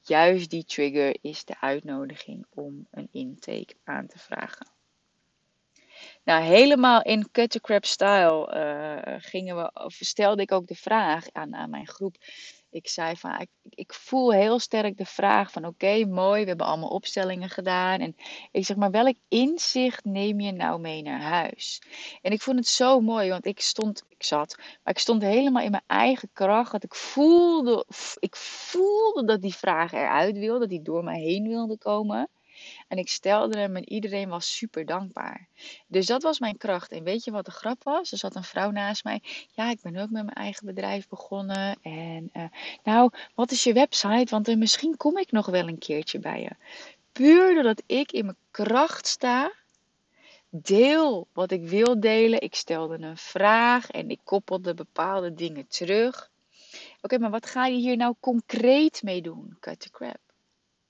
juist 0.00 0.50
die 0.50 0.64
trigger 0.64 1.16
is 1.20 1.44
de 1.44 1.60
uitnodiging 1.60 2.46
om 2.54 2.86
een 2.90 3.08
intake 3.12 3.74
aan 3.84 4.06
te 4.06 4.18
vragen. 4.18 4.66
Nou, 6.24 6.42
helemaal 6.42 7.02
in 7.02 7.30
cut 7.30 7.50
to 7.50 7.60
crap 7.60 7.84
style 7.84 8.54
uh, 8.54 9.14
gingen 9.18 9.56
we, 9.56 9.70
of 9.84 9.92
stelde 9.92 10.42
ik 10.42 10.52
ook 10.52 10.66
de 10.66 10.74
vraag 10.74 11.26
aan, 11.32 11.54
aan 11.54 11.70
mijn 11.70 11.88
groep 11.88 12.16
ik 12.72 12.88
zei 12.88 13.16
van, 13.16 13.40
ik, 13.40 13.48
ik 13.68 13.92
voel 13.92 14.32
heel 14.32 14.58
sterk 14.58 14.96
de 14.96 15.04
vraag 15.04 15.52
van, 15.52 15.66
oké, 15.66 16.04
mooi, 16.04 16.42
we 16.42 16.48
hebben 16.48 16.66
allemaal 16.66 16.88
opstellingen 16.88 17.48
gedaan. 17.48 18.00
En 18.00 18.16
ik 18.50 18.64
zeg 18.64 18.76
maar, 18.76 18.90
welk 18.90 19.16
inzicht 19.28 20.04
neem 20.04 20.40
je 20.40 20.52
nou 20.52 20.80
mee 20.80 21.02
naar 21.02 21.20
huis? 21.20 21.82
En 22.22 22.32
ik 22.32 22.42
vond 22.42 22.58
het 22.58 22.68
zo 22.68 23.00
mooi, 23.00 23.28
want 23.28 23.46
ik 23.46 23.60
stond, 23.60 24.04
ik 24.08 24.22
zat, 24.22 24.56
maar 24.56 24.94
ik 24.94 24.98
stond 24.98 25.22
helemaal 25.22 25.62
in 25.62 25.70
mijn 25.70 25.82
eigen 25.86 26.30
kracht. 26.32 26.72
Dat 26.72 26.84
ik 26.84 26.94
voelde, 26.94 27.86
ik 28.18 28.36
voelde 28.36 29.24
dat 29.24 29.42
die 29.42 29.54
vraag 29.54 29.92
eruit 29.92 30.38
wilde, 30.38 30.60
dat 30.60 30.68
die 30.68 30.82
door 30.82 31.04
mij 31.04 31.20
heen 31.20 31.48
wilde 31.48 31.78
komen. 31.78 32.28
En 32.92 32.98
ik 32.98 33.08
stelde 33.08 33.58
hem 33.58 33.76
en 33.76 33.92
iedereen 33.92 34.28
was 34.28 34.56
super 34.56 34.86
dankbaar. 34.86 35.48
Dus 35.86 36.06
dat 36.06 36.22
was 36.22 36.38
mijn 36.38 36.56
kracht. 36.56 36.92
En 36.92 37.04
weet 37.04 37.24
je 37.24 37.30
wat 37.30 37.44
de 37.44 37.50
grap 37.50 37.84
was? 37.84 38.12
Er 38.12 38.18
zat 38.18 38.34
een 38.34 38.44
vrouw 38.44 38.70
naast 38.70 39.04
mij. 39.04 39.22
Ja, 39.52 39.70
ik 39.70 39.80
ben 39.82 39.96
ook 39.96 40.10
met 40.10 40.24
mijn 40.24 40.36
eigen 40.36 40.66
bedrijf 40.66 41.08
begonnen. 41.08 41.78
En 41.82 42.30
uh, 42.34 42.44
nou, 42.84 43.10
wat 43.34 43.50
is 43.50 43.64
je 43.64 43.72
website? 43.72 44.26
Want 44.30 44.48
uh, 44.48 44.56
misschien 44.56 44.96
kom 44.96 45.18
ik 45.18 45.30
nog 45.30 45.46
wel 45.46 45.68
een 45.68 45.78
keertje 45.78 46.18
bij 46.18 46.42
je. 46.42 46.50
Puur 47.12 47.54
doordat 47.54 47.82
ik 47.86 48.12
in 48.12 48.24
mijn 48.24 48.36
kracht 48.50 49.06
sta. 49.06 49.52
Deel 50.48 51.26
wat 51.32 51.50
ik 51.50 51.68
wil 51.68 52.00
delen. 52.00 52.40
Ik 52.40 52.54
stelde 52.54 52.98
een 52.98 53.16
vraag 53.16 53.90
en 53.90 54.10
ik 54.10 54.20
koppelde 54.24 54.74
bepaalde 54.74 55.34
dingen 55.34 55.66
terug. 55.68 56.30
Oké, 57.00 57.18
maar 57.18 57.30
wat 57.30 57.46
ga 57.46 57.66
je 57.66 57.76
hier 57.76 57.96
nou 57.96 58.14
concreet 58.20 59.02
mee 59.02 59.22
doen? 59.22 59.56
Cut 59.60 59.80
the 59.80 59.90
crap 59.90 60.31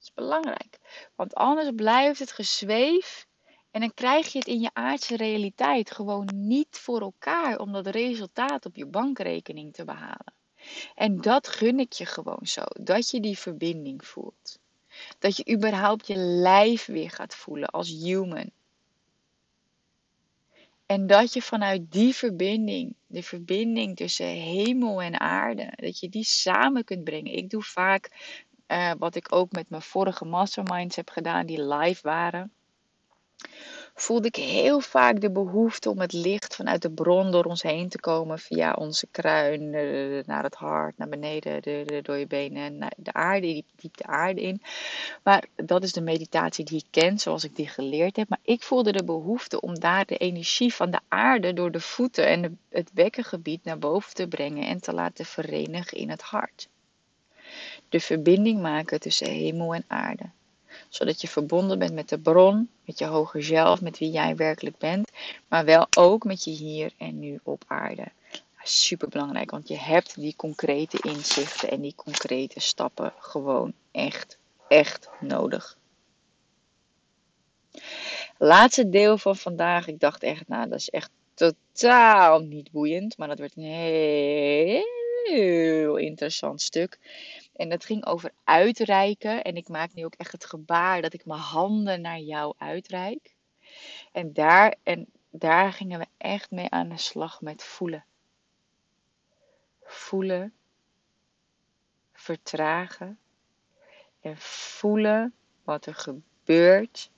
is 0.03 0.13
belangrijk. 0.15 0.79
Want 1.15 1.35
anders 1.35 1.71
blijft 1.75 2.19
het 2.19 2.33
gezweef 2.33 3.27
en 3.71 3.81
dan 3.81 3.95
krijg 3.95 4.33
je 4.33 4.39
het 4.39 4.49
in 4.49 4.61
je 4.61 4.71
aardse 4.73 5.17
realiteit 5.17 5.91
gewoon 5.91 6.29
niet 6.35 6.79
voor 6.79 7.01
elkaar 7.01 7.59
om 7.59 7.73
dat 7.73 7.87
resultaat 7.87 8.67
op 8.67 8.77
je 8.77 8.87
bankrekening 8.87 9.73
te 9.73 9.85
behalen. 9.85 10.35
En 10.95 11.21
dat 11.21 11.49
gun 11.49 11.81
ik 11.81 11.93
je 11.93 12.07
gewoon 12.07 12.47
zo, 12.47 12.63
dat 12.81 13.11
je 13.11 13.21
die 13.21 13.39
verbinding 13.39 14.07
voelt. 14.07 14.59
Dat 15.19 15.37
je 15.37 15.53
überhaupt 15.53 16.07
je 16.07 16.17
lijf 16.17 16.87
weer 16.87 17.11
gaat 17.11 17.35
voelen 17.35 17.69
als 17.69 17.89
human. 17.89 18.51
En 20.87 21.07
dat 21.07 21.33
je 21.33 21.43
vanuit 21.43 21.93
die 21.93 22.15
verbinding, 22.15 22.95
de 23.07 23.23
verbinding 23.23 23.97
tussen 23.97 24.27
hemel 24.27 25.03
en 25.03 25.21
aarde, 25.21 25.73
dat 25.77 26.01
je 26.01 26.09
die 26.09 26.25
samen 26.25 26.85
kunt 26.85 27.05
brengen. 27.05 27.33
Ik 27.33 27.51
doe 27.51 27.63
vaak 27.63 28.11
uh, 28.73 28.91
wat 28.99 29.15
ik 29.15 29.35
ook 29.35 29.53
met 29.53 29.71
mijn 29.71 29.83
vorige 29.83 30.25
masterminds 30.25 30.97
heb 30.97 31.11
gedaan, 31.11 31.47
die 31.47 31.65
live 31.65 32.01
waren. 32.03 32.53
Voelde 33.95 34.27
ik 34.27 34.37
heel 34.37 34.81
vaak 34.81 35.21
de 35.21 35.31
behoefte 35.31 35.91
om 35.91 36.01
het 36.01 36.13
licht 36.13 36.57
vanuit 36.57 36.83
de 36.83 36.91
bron 36.91 37.31
door 37.31 37.45
ons 37.45 37.63
heen 37.63 37.89
te 37.89 38.01
komen. 38.01 38.39
Via 38.39 38.73
onze 38.73 39.07
kruin, 39.11 39.71
naar 40.27 40.43
het 40.43 40.55
hart, 40.55 40.99
naar 40.99 41.09
beneden, 41.09 41.63
de, 41.63 41.83
de, 41.87 42.03
door 42.03 42.17
je 42.17 42.27
benen, 42.27 42.79
naar 42.79 42.93
de 42.97 43.13
aarde, 43.13 43.65
diep 43.77 43.97
de 43.97 44.07
aarde 44.07 44.41
in. 44.41 44.63
Maar 45.23 45.45
dat 45.57 45.83
is 45.83 45.93
de 45.93 46.01
meditatie 46.01 46.65
die 46.65 46.79
ik 46.79 46.87
ken, 46.91 47.19
zoals 47.19 47.45
ik 47.45 47.57
die 47.57 47.69
geleerd 47.69 48.17
heb. 48.17 48.29
Maar 48.29 48.41
ik 48.43 48.63
voelde 48.63 48.93
de 48.93 49.05
behoefte 49.05 49.61
om 49.61 49.79
daar 49.79 50.05
de 50.05 50.17
energie 50.17 50.75
van 50.75 50.91
de 50.91 51.01
aarde 51.09 51.53
door 51.53 51.71
de 51.71 51.81
voeten 51.81 52.27
en 52.27 52.59
het 52.69 52.91
bekkengebied 52.93 53.65
naar 53.65 53.79
boven 53.79 54.15
te 54.15 54.29
brengen 54.29 54.67
en 54.67 54.81
te 54.81 54.93
laten 54.93 55.25
verenigen 55.25 55.99
in 55.99 56.11
het 56.11 56.23
hart 56.23 56.69
de 57.93 58.01
verbinding 58.01 58.61
maken 58.61 59.01
tussen 59.01 59.31
hemel 59.31 59.75
en 59.75 59.85
aarde. 59.87 60.25
Zodat 60.89 61.21
je 61.21 61.29
verbonden 61.29 61.79
bent 61.79 61.95
met 61.95 62.09
de 62.09 62.19
bron, 62.19 62.71
met 62.85 62.99
je 62.99 63.05
hoger 63.05 63.43
zelf, 63.43 63.81
met 63.81 63.99
wie 63.99 64.11
jij 64.11 64.37
werkelijk 64.37 64.79
bent, 64.79 65.11
maar 65.49 65.65
wel 65.65 65.87
ook 65.97 66.25
met 66.25 66.45
je 66.45 66.51
hier 66.51 66.93
en 66.99 67.19
nu 67.19 67.41
op 67.43 67.65
aarde. 67.67 68.07
Super 68.63 69.09
belangrijk, 69.09 69.51
want 69.51 69.69
je 69.69 69.79
hebt 69.79 70.15
die 70.15 70.37
concrete 70.37 70.99
inzichten 71.01 71.71
en 71.71 71.81
die 71.81 71.95
concrete 71.95 72.61
stappen 72.61 73.13
gewoon 73.19 73.73
echt, 73.91 74.39
echt 74.69 75.09
nodig. 75.21 75.77
Laatste 78.39 78.89
deel 78.89 79.19
van 79.19 79.37
vandaag. 79.37 79.87
Ik 79.87 80.01
dacht 80.01 80.23
echt, 80.23 80.49
nou, 80.49 80.69
dat 80.69 80.79
is 80.79 80.91
echt 80.91 81.11
totaal 81.35 82.41
niet 82.41 82.71
boeiend, 82.71 83.17
maar 83.17 83.29
dat 83.29 83.39
werd 83.39 83.57
een 83.57 83.63
heel 85.25 85.97
interessant 85.97 86.61
stuk. 86.61 86.99
En 87.53 87.69
dat 87.69 87.85
ging 87.85 88.07
over 88.07 88.33
uitreiken. 88.45 89.45
En 89.45 89.57
ik 89.57 89.69
maak 89.69 89.95
nu 89.95 90.05
ook 90.05 90.15
echt 90.15 90.33
het 90.33 90.45
gebaar 90.45 91.03
dat 91.03 91.13
ik 91.13 91.27
mijn 91.27 91.41
handen 91.41 92.01
naar 92.01 92.19
jou 92.19 92.55
uitreik. 92.59 93.35
En 94.13 94.33
daar, 94.33 94.77
en 94.83 95.07
daar 95.31 95.73
gingen 95.73 95.99
we 95.99 96.07
echt 96.17 96.51
mee 96.51 96.71
aan 96.71 96.89
de 96.89 96.99
slag 96.99 97.41
met 97.41 97.63
voelen. 97.63 98.05
Voelen, 99.83 100.55
vertragen 102.13 103.19
en 104.21 104.37
voelen 104.39 105.35
wat 105.65 105.87
er 105.87 105.95
gebeurt 105.95 107.11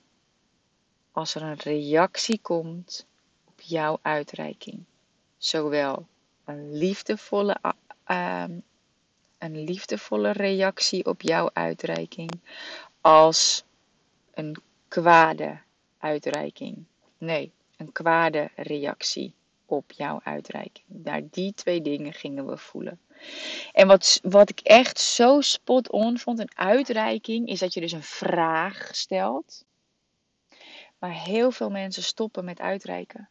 als 1.11 1.35
er 1.35 1.41
een 1.41 1.59
reactie 1.59 2.39
komt 2.41 3.07
op 3.45 3.61
jouw 3.61 3.99
uitreiking. 4.01 4.83
Zowel 5.37 6.07
een 6.45 6.77
liefdevolle 6.77 7.57
uh, 8.07 8.45
een 9.45 9.63
liefdevolle 9.63 10.31
reactie 10.31 11.05
op 11.05 11.21
jouw 11.21 11.49
uitreiking 11.53 12.31
als 13.01 13.63
een 14.33 14.55
kwade 14.87 15.57
uitreiking. 15.97 16.83
Nee, 17.17 17.51
een 17.77 17.91
kwade 17.91 18.49
reactie 18.55 19.33
op 19.65 19.91
jouw 19.91 20.19
uitreiking. 20.23 20.85
Daar 20.87 21.21
die 21.31 21.53
twee 21.53 21.81
dingen 21.81 22.13
gingen 22.13 22.45
we 22.45 22.57
voelen. 22.57 22.99
En 23.71 23.87
wat, 23.87 24.19
wat 24.23 24.49
ik 24.49 24.59
echt 24.59 24.99
zo 24.99 25.41
spot 25.41 25.91
on 25.91 26.17
vond, 26.17 26.39
een 26.39 26.57
uitreiking, 26.57 27.47
is 27.47 27.59
dat 27.59 27.73
je 27.73 27.81
dus 27.81 27.91
een 27.91 28.03
vraag 28.03 28.89
stelt. 28.91 29.65
Maar 30.97 31.23
heel 31.23 31.51
veel 31.51 31.69
mensen 31.69 32.03
stoppen 32.03 32.45
met 32.45 32.59
uitreiken. 32.59 33.29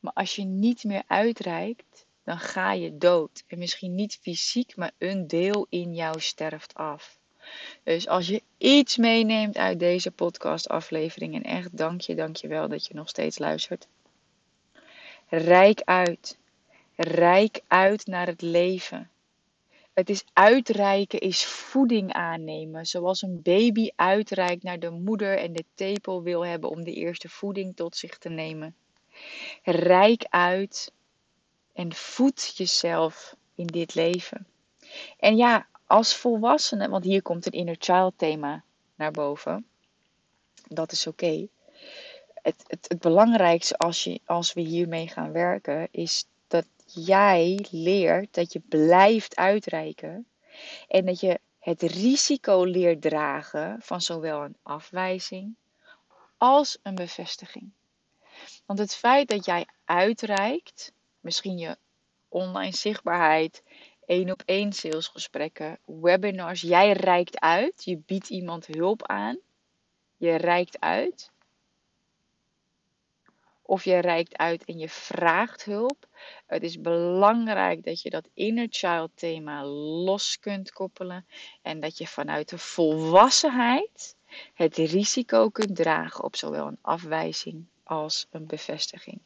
Maar 0.00 0.12
als 0.12 0.36
je 0.36 0.44
niet 0.44 0.84
meer 0.84 1.02
uitreikt, 1.06 2.06
dan 2.28 2.38
ga 2.38 2.72
je 2.72 2.98
dood. 2.98 3.44
En 3.46 3.58
misschien 3.58 3.94
niet 3.94 4.18
fysiek, 4.20 4.76
maar 4.76 4.90
een 4.98 5.26
deel 5.26 5.66
in 5.68 5.94
jou 5.94 6.20
sterft 6.20 6.74
af. 6.74 7.18
Dus 7.82 8.08
als 8.08 8.26
je 8.26 8.42
iets 8.58 8.96
meeneemt 8.96 9.56
uit 9.56 9.78
deze 9.78 10.10
podcastaflevering, 10.10 11.34
en 11.34 11.42
echt 11.42 11.76
dank 11.76 12.00
je, 12.00 12.14
dank 12.14 12.36
je 12.36 12.48
wel 12.48 12.68
dat 12.68 12.86
je 12.86 12.94
nog 12.94 13.08
steeds 13.08 13.38
luistert. 13.38 13.88
Rijk 15.28 15.80
uit. 15.84 16.38
Rijk 16.96 17.60
uit 17.66 18.06
naar 18.06 18.26
het 18.26 18.42
leven. 18.42 19.10
Het 19.94 20.10
is 20.10 20.24
uitreiken, 20.32 21.20
is 21.20 21.44
voeding 21.44 22.12
aannemen. 22.12 22.86
Zoals 22.86 23.22
een 23.22 23.42
baby 23.42 23.90
uitreikt 23.96 24.62
naar 24.62 24.78
de 24.78 24.90
moeder 24.90 25.38
en 25.38 25.52
de 25.52 25.64
tepel 25.74 26.22
wil 26.22 26.46
hebben 26.46 26.70
om 26.70 26.84
de 26.84 26.92
eerste 26.92 27.28
voeding 27.28 27.76
tot 27.76 27.96
zich 27.96 28.18
te 28.18 28.28
nemen. 28.28 28.74
Rijk 29.62 30.26
uit 30.28 30.92
en 31.78 31.94
voed 31.94 32.56
jezelf 32.56 33.36
in 33.54 33.66
dit 33.66 33.94
leven. 33.94 34.46
En 35.18 35.36
ja, 35.36 35.66
als 35.86 36.16
volwassene, 36.16 36.88
want 36.88 37.04
hier 37.04 37.22
komt 37.22 37.46
een 37.46 37.52
inner 37.52 37.76
child 37.78 38.14
thema 38.16 38.64
naar 38.94 39.10
boven. 39.10 39.66
Dat 40.68 40.92
is 40.92 41.06
oké. 41.06 41.48
Het, 42.34 42.64
het, 42.66 42.86
het 42.88 43.00
belangrijkste 43.00 43.76
als, 43.76 44.04
je, 44.04 44.20
als 44.24 44.52
we 44.52 44.60
hiermee 44.60 45.08
gaan 45.08 45.32
werken 45.32 45.88
is 45.90 46.24
dat 46.48 46.66
jij 46.86 47.66
leert 47.70 48.34
dat 48.34 48.52
je 48.52 48.60
blijft 48.60 49.36
uitreiken. 49.36 50.26
En 50.88 51.06
dat 51.06 51.20
je 51.20 51.40
het 51.58 51.82
risico 51.82 52.64
leert 52.64 53.02
dragen 53.02 53.76
van 53.80 54.00
zowel 54.00 54.44
een 54.44 54.56
afwijzing 54.62 55.54
als 56.36 56.78
een 56.82 56.94
bevestiging. 56.94 57.70
Want 58.66 58.78
het 58.78 58.94
feit 58.94 59.28
dat 59.28 59.44
jij 59.44 59.66
uitreikt, 59.84 60.92
misschien 61.28 61.58
je 61.58 61.76
online 62.28 62.74
zichtbaarheid, 62.74 63.62
één 64.06 64.30
op 64.30 64.42
één 64.44 64.72
salesgesprekken, 64.72 65.78
webinars. 65.84 66.60
Jij 66.60 66.92
reikt 66.92 67.40
uit, 67.40 67.84
je 67.84 67.96
biedt 68.06 68.30
iemand 68.30 68.66
hulp 68.66 69.06
aan, 69.06 69.38
je 70.16 70.34
reikt 70.34 70.80
uit. 70.80 71.30
Of 73.62 73.84
je 73.84 73.98
reikt 73.98 74.36
uit 74.36 74.64
en 74.64 74.78
je 74.78 74.88
vraagt 74.88 75.64
hulp. 75.64 76.08
Het 76.46 76.62
is 76.62 76.80
belangrijk 76.80 77.84
dat 77.84 78.02
je 78.02 78.10
dat 78.10 78.28
inner 78.34 78.66
child 78.70 79.10
thema 79.14 79.64
los 80.04 80.38
kunt 80.38 80.72
koppelen. 80.72 81.26
En 81.62 81.80
dat 81.80 81.98
je 81.98 82.06
vanuit 82.06 82.48
de 82.48 82.58
volwassenheid 82.58 84.16
het 84.54 84.76
risico 84.76 85.48
kunt 85.48 85.76
dragen 85.76 86.24
op 86.24 86.36
zowel 86.36 86.66
een 86.66 86.78
afwijzing 86.82 87.66
als 87.88 88.26
een 88.30 88.46
bevestiging. 88.46 89.20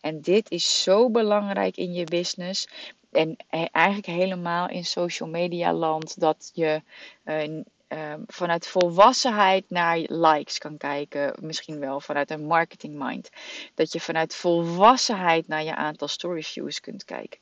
En 0.00 0.20
dit 0.20 0.50
is 0.50 0.82
zo 0.82 1.10
belangrijk 1.10 1.76
in 1.76 1.92
je 1.92 2.04
business. 2.04 2.68
En 3.10 3.36
eigenlijk 3.72 4.06
helemaal 4.06 4.68
in 4.68 4.84
social 4.84 5.28
media 5.28 5.72
land 5.72 6.20
dat 6.20 6.50
je 6.54 6.82
uh, 7.24 7.42
um, 7.42 8.24
vanuit 8.26 8.66
volwassenheid 8.66 9.70
naar 9.70 9.98
likes 9.98 10.58
kan 10.58 10.76
kijken. 10.76 11.34
Misschien 11.40 11.78
wel 11.78 12.00
vanuit 12.00 12.30
een 12.30 12.46
marketing 12.46 12.94
mind. 12.98 13.30
Dat 13.74 13.92
je 13.92 14.00
vanuit 14.00 14.34
volwassenheid 14.34 15.48
naar 15.48 15.64
je 15.64 15.74
aantal 15.74 16.08
story 16.08 16.42
views 16.42 16.80
kunt 16.80 17.04
kijken. 17.04 17.40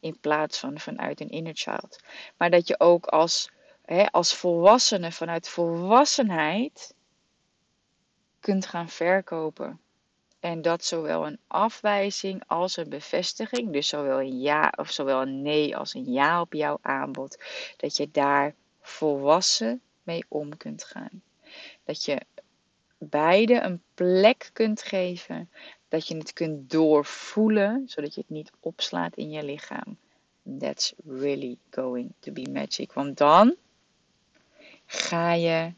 In 0.00 0.18
plaats 0.20 0.58
van 0.58 0.80
vanuit 0.80 1.20
een 1.20 1.30
inner 1.30 1.56
child. 1.56 2.00
Maar 2.36 2.50
dat 2.50 2.68
je 2.68 2.80
ook 2.80 3.06
als, 3.06 3.50
als 4.10 4.34
volwassene 4.34 5.12
vanuit 5.12 5.48
volwassenheid 5.48 6.94
kunt 8.40 8.66
gaan 8.66 8.88
verkopen. 8.88 9.80
En 10.46 10.62
dat 10.62 10.84
zowel 10.84 11.26
een 11.26 11.38
afwijzing 11.46 12.42
als 12.46 12.76
een 12.76 12.88
bevestiging, 12.88 13.72
dus 13.72 13.88
zowel 13.88 14.20
een 14.20 14.40
ja 14.40 14.72
of 14.76 14.90
zowel 14.90 15.22
een 15.22 15.42
nee 15.42 15.76
als 15.76 15.94
een 15.94 16.12
ja 16.12 16.40
op 16.40 16.52
jouw 16.52 16.78
aanbod, 16.80 17.44
dat 17.76 17.96
je 17.96 18.10
daar 18.10 18.54
volwassen 18.80 19.80
mee 20.02 20.24
om 20.28 20.56
kunt 20.56 20.84
gaan. 20.84 21.22
Dat 21.84 22.04
je 22.04 22.20
beide 22.98 23.60
een 23.60 23.82
plek 23.94 24.50
kunt 24.52 24.82
geven, 24.82 25.50
dat 25.88 26.08
je 26.08 26.16
het 26.16 26.32
kunt 26.32 26.70
doorvoelen, 26.70 27.82
zodat 27.86 28.14
je 28.14 28.20
het 28.20 28.30
niet 28.30 28.50
opslaat 28.60 29.16
in 29.16 29.30
je 29.30 29.44
lichaam. 29.44 29.96
That's 30.58 30.94
really 31.06 31.58
going 31.70 32.12
to 32.18 32.32
be 32.32 32.50
magic. 32.50 32.92
Want 32.92 33.16
dan 33.16 33.56
ga 34.86 35.32
je 35.32 35.72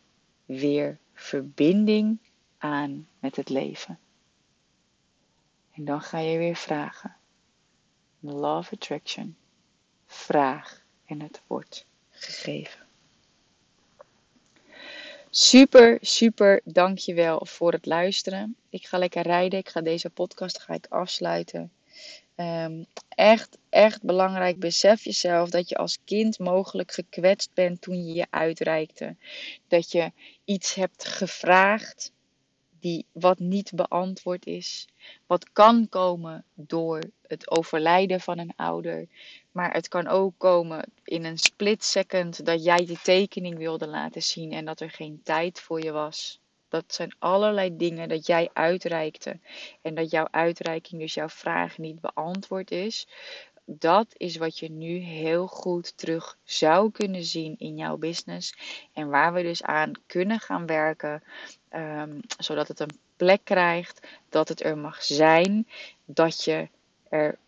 weer 0.44 0.98
verbinding 1.14 2.18
aan 2.58 3.08
met 3.18 3.36
het 3.36 3.48
leven. 3.48 3.98
En 5.78 5.84
dan 5.84 6.00
ga 6.00 6.18
je 6.18 6.38
weer 6.38 6.56
vragen. 6.56 7.16
Love 8.20 8.74
attraction. 8.74 9.36
Vraag 10.06 10.82
en 11.06 11.20
het 11.20 11.40
wordt 11.46 11.86
gegeven. 12.10 12.86
Super, 15.30 15.98
super 16.00 16.60
dankjewel 16.64 17.46
voor 17.46 17.72
het 17.72 17.86
luisteren. 17.86 18.56
Ik 18.68 18.86
ga 18.86 18.98
lekker 18.98 19.22
rijden. 19.22 19.58
Ik 19.58 19.68
ga 19.68 19.80
deze 19.80 20.10
podcast 20.10 20.58
ga 20.58 20.74
ik 20.74 20.86
afsluiten. 20.88 21.72
Um, 22.36 22.86
echt, 23.08 23.58
echt 23.68 24.02
belangrijk. 24.02 24.58
Besef 24.58 25.04
jezelf 25.04 25.50
dat 25.50 25.68
je 25.68 25.76
als 25.76 25.98
kind 26.04 26.38
mogelijk 26.38 26.92
gekwetst 26.92 27.50
bent 27.54 27.80
toen 27.80 28.06
je 28.06 28.12
je 28.12 28.26
uitreikte. 28.30 29.16
Dat 29.68 29.92
je 29.92 30.12
iets 30.44 30.74
hebt 30.74 31.04
gevraagd 31.04 32.12
die, 32.80 33.06
wat 33.12 33.38
niet 33.38 33.72
beantwoord 33.74 34.46
is. 34.46 34.88
Wat 35.26 35.52
kan 35.52 35.88
komen 35.88 36.44
door 36.54 37.00
het 37.22 37.50
overlijden 37.50 38.20
van 38.20 38.38
een 38.38 38.52
ouder. 38.56 39.06
Maar 39.52 39.72
het 39.72 39.88
kan 39.88 40.06
ook 40.06 40.34
komen 40.36 40.92
in 41.04 41.24
een 41.24 41.38
split 41.38 41.84
second 41.84 42.44
dat 42.44 42.64
jij 42.64 42.86
die 42.86 43.00
tekening 43.02 43.56
wilde 43.56 43.86
laten 43.86 44.22
zien 44.22 44.52
en 44.52 44.64
dat 44.64 44.80
er 44.80 44.90
geen 44.90 45.20
tijd 45.22 45.60
voor 45.60 45.82
je 45.82 45.92
was. 45.92 46.40
Dat 46.68 46.94
zijn 46.94 47.14
allerlei 47.18 47.76
dingen 47.76 48.08
dat 48.08 48.26
jij 48.26 48.50
uitreikte 48.52 49.38
en 49.82 49.94
dat 49.94 50.10
jouw 50.10 50.28
uitreiking, 50.30 51.00
dus 51.00 51.14
jouw 51.14 51.28
vraag, 51.28 51.78
niet 51.78 52.00
beantwoord 52.00 52.70
is. 52.70 53.06
Dat 53.70 54.06
is 54.16 54.36
wat 54.36 54.58
je 54.58 54.70
nu 54.70 54.96
heel 54.96 55.46
goed 55.46 55.96
terug 55.96 56.38
zou 56.44 56.90
kunnen 56.90 57.24
zien 57.24 57.58
in 57.58 57.76
jouw 57.76 57.96
business. 57.96 58.54
En 58.92 59.08
waar 59.08 59.32
we 59.32 59.42
dus 59.42 59.62
aan 59.62 59.92
kunnen 60.06 60.40
gaan 60.40 60.66
werken, 60.66 61.22
um, 61.72 62.20
zodat 62.38 62.68
het 62.68 62.80
een 62.80 62.98
plek 63.16 63.40
krijgt, 63.44 64.06
dat 64.28 64.48
het 64.48 64.62
er 64.62 64.78
mag 64.78 65.02
zijn, 65.02 65.68
dat 66.04 66.44
je 66.44 66.68
er 67.08 67.38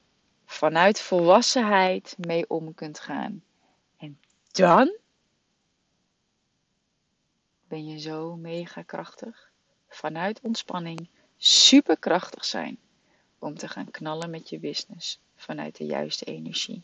vanuit 0.44 1.00
volwassenheid 1.00 2.16
mee 2.18 2.44
om 2.48 2.74
kunt 2.74 3.00
gaan. 3.00 3.42
En 3.96 4.18
dan 4.50 4.96
ben 7.68 7.86
je 7.86 7.98
zo 7.98 8.36
mega 8.36 8.82
krachtig. 8.82 9.50
Vanuit 9.88 10.40
ontspanning 10.40 11.08
superkrachtig 11.36 12.44
zijn 12.44 12.78
om 13.38 13.54
te 13.54 13.68
gaan 13.68 13.90
knallen 13.90 14.30
met 14.30 14.48
je 14.48 14.58
business 14.58 15.18
vanuit 15.40 15.76
de 15.76 15.84
juiste 15.84 16.24
energie. 16.24 16.82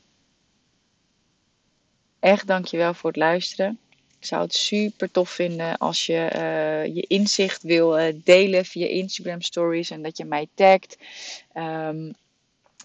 Echt 2.18 2.46
dankjewel 2.46 2.94
voor 2.94 3.10
het 3.10 3.18
luisteren. 3.18 3.78
Ik 4.18 4.24
zou 4.24 4.42
het 4.42 4.54
super 4.54 5.10
tof 5.10 5.30
vinden 5.30 5.78
als 5.78 6.06
je 6.06 6.30
uh, 6.34 6.94
je 6.94 7.02
inzicht 7.02 7.62
wil 7.62 7.98
uh, 7.98 8.14
delen 8.24 8.64
via 8.64 8.86
Instagram 8.86 9.40
stories 9.40 9.90
en 9.90 10.02
dat 10.02 10.16
je 10.16 10.24
mij 10.24 10.48
tagt. 10.54 10.98
Um, 11.54 12.14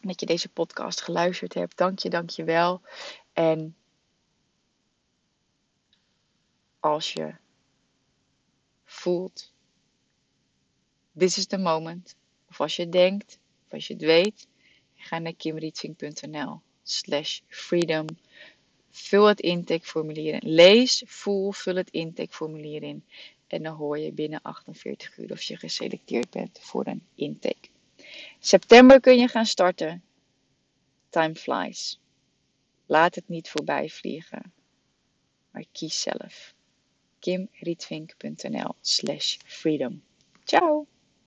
dat 0.01 0.19
je 0.19 0.25
deze 0.25 0.49
podcast 0.49 1.01
geluisterd 1.01 1.53
hebt. 1.53 1.77
Dank 1.77 1.99
je, 1.99 2.09
dank 2.09 2.29
je 2.29 2.43
wel. 2.43 2.81
En 3.33 3.75
als 6.79 7.13
je 7.13 7.35
voelt, 8.83 9.53
this 11.17 11.37
is 11.37 11.45
the 11.45 11.57
moment. 11.57 12.15
Of 12.49 12.61
als 12.61 12.75
je 12.75 12.89
denkt, 12.89 13.39
of 13.65 13.73
als 13.73 13.87
je 13.87 13.93
het 13.93 14.03
weet, 14.03 14.47
ga 15.01 15.19
naar 15.19 15.33
kimrietving.nl 15.33 16.61
slash 16.83 17.39
freedom. 17.47 18.05
Vul 18.89 19.25
het 19.25 19.39
intakeformulier 19.39 20.33
in. 20.33 20.53
Lees, 20.53 21.03
voel, 21.05 21.51
vul 21.51 21.75
het 21.75 21.89
intakeformulier 21.89 22.83
in. 22.83 23.03
En 23.47 23.63
dan 23.63 23.75
hoor 23.75 23.99
je 23.99 24.11
binnen 24.11 24.41
48 24.41 25.17
uur 25.17 25.31
of 25.31 25.41
je 25.41 25.57
geselecteerd 25.57 26.29
bent 26.29 26.59
voor 26.61 26.87
een 26.87 27.03
intake. 27.15 27.69
September 28.39 28.99
kun 28.99 29.17
je 29.17 29.27
gaan 29.27 29.45
starten. 29.45 30.03
Time 31.09 31.35
flies. 31.35 31.99
Laat 32.85 33.15
het 33.15 33.27
niet 33.27 33.49
voorbij 33.49 33.89
vliegen. 33.89 34.53
Maar 35.51 35.65
kies 35.71 36.01
zelf. 36.01 36.53
kimrietvink.nl 37.19 38.75
slash 38.81 39.37
freedom. 39.45 40.03
Ciao! 40.43 40.90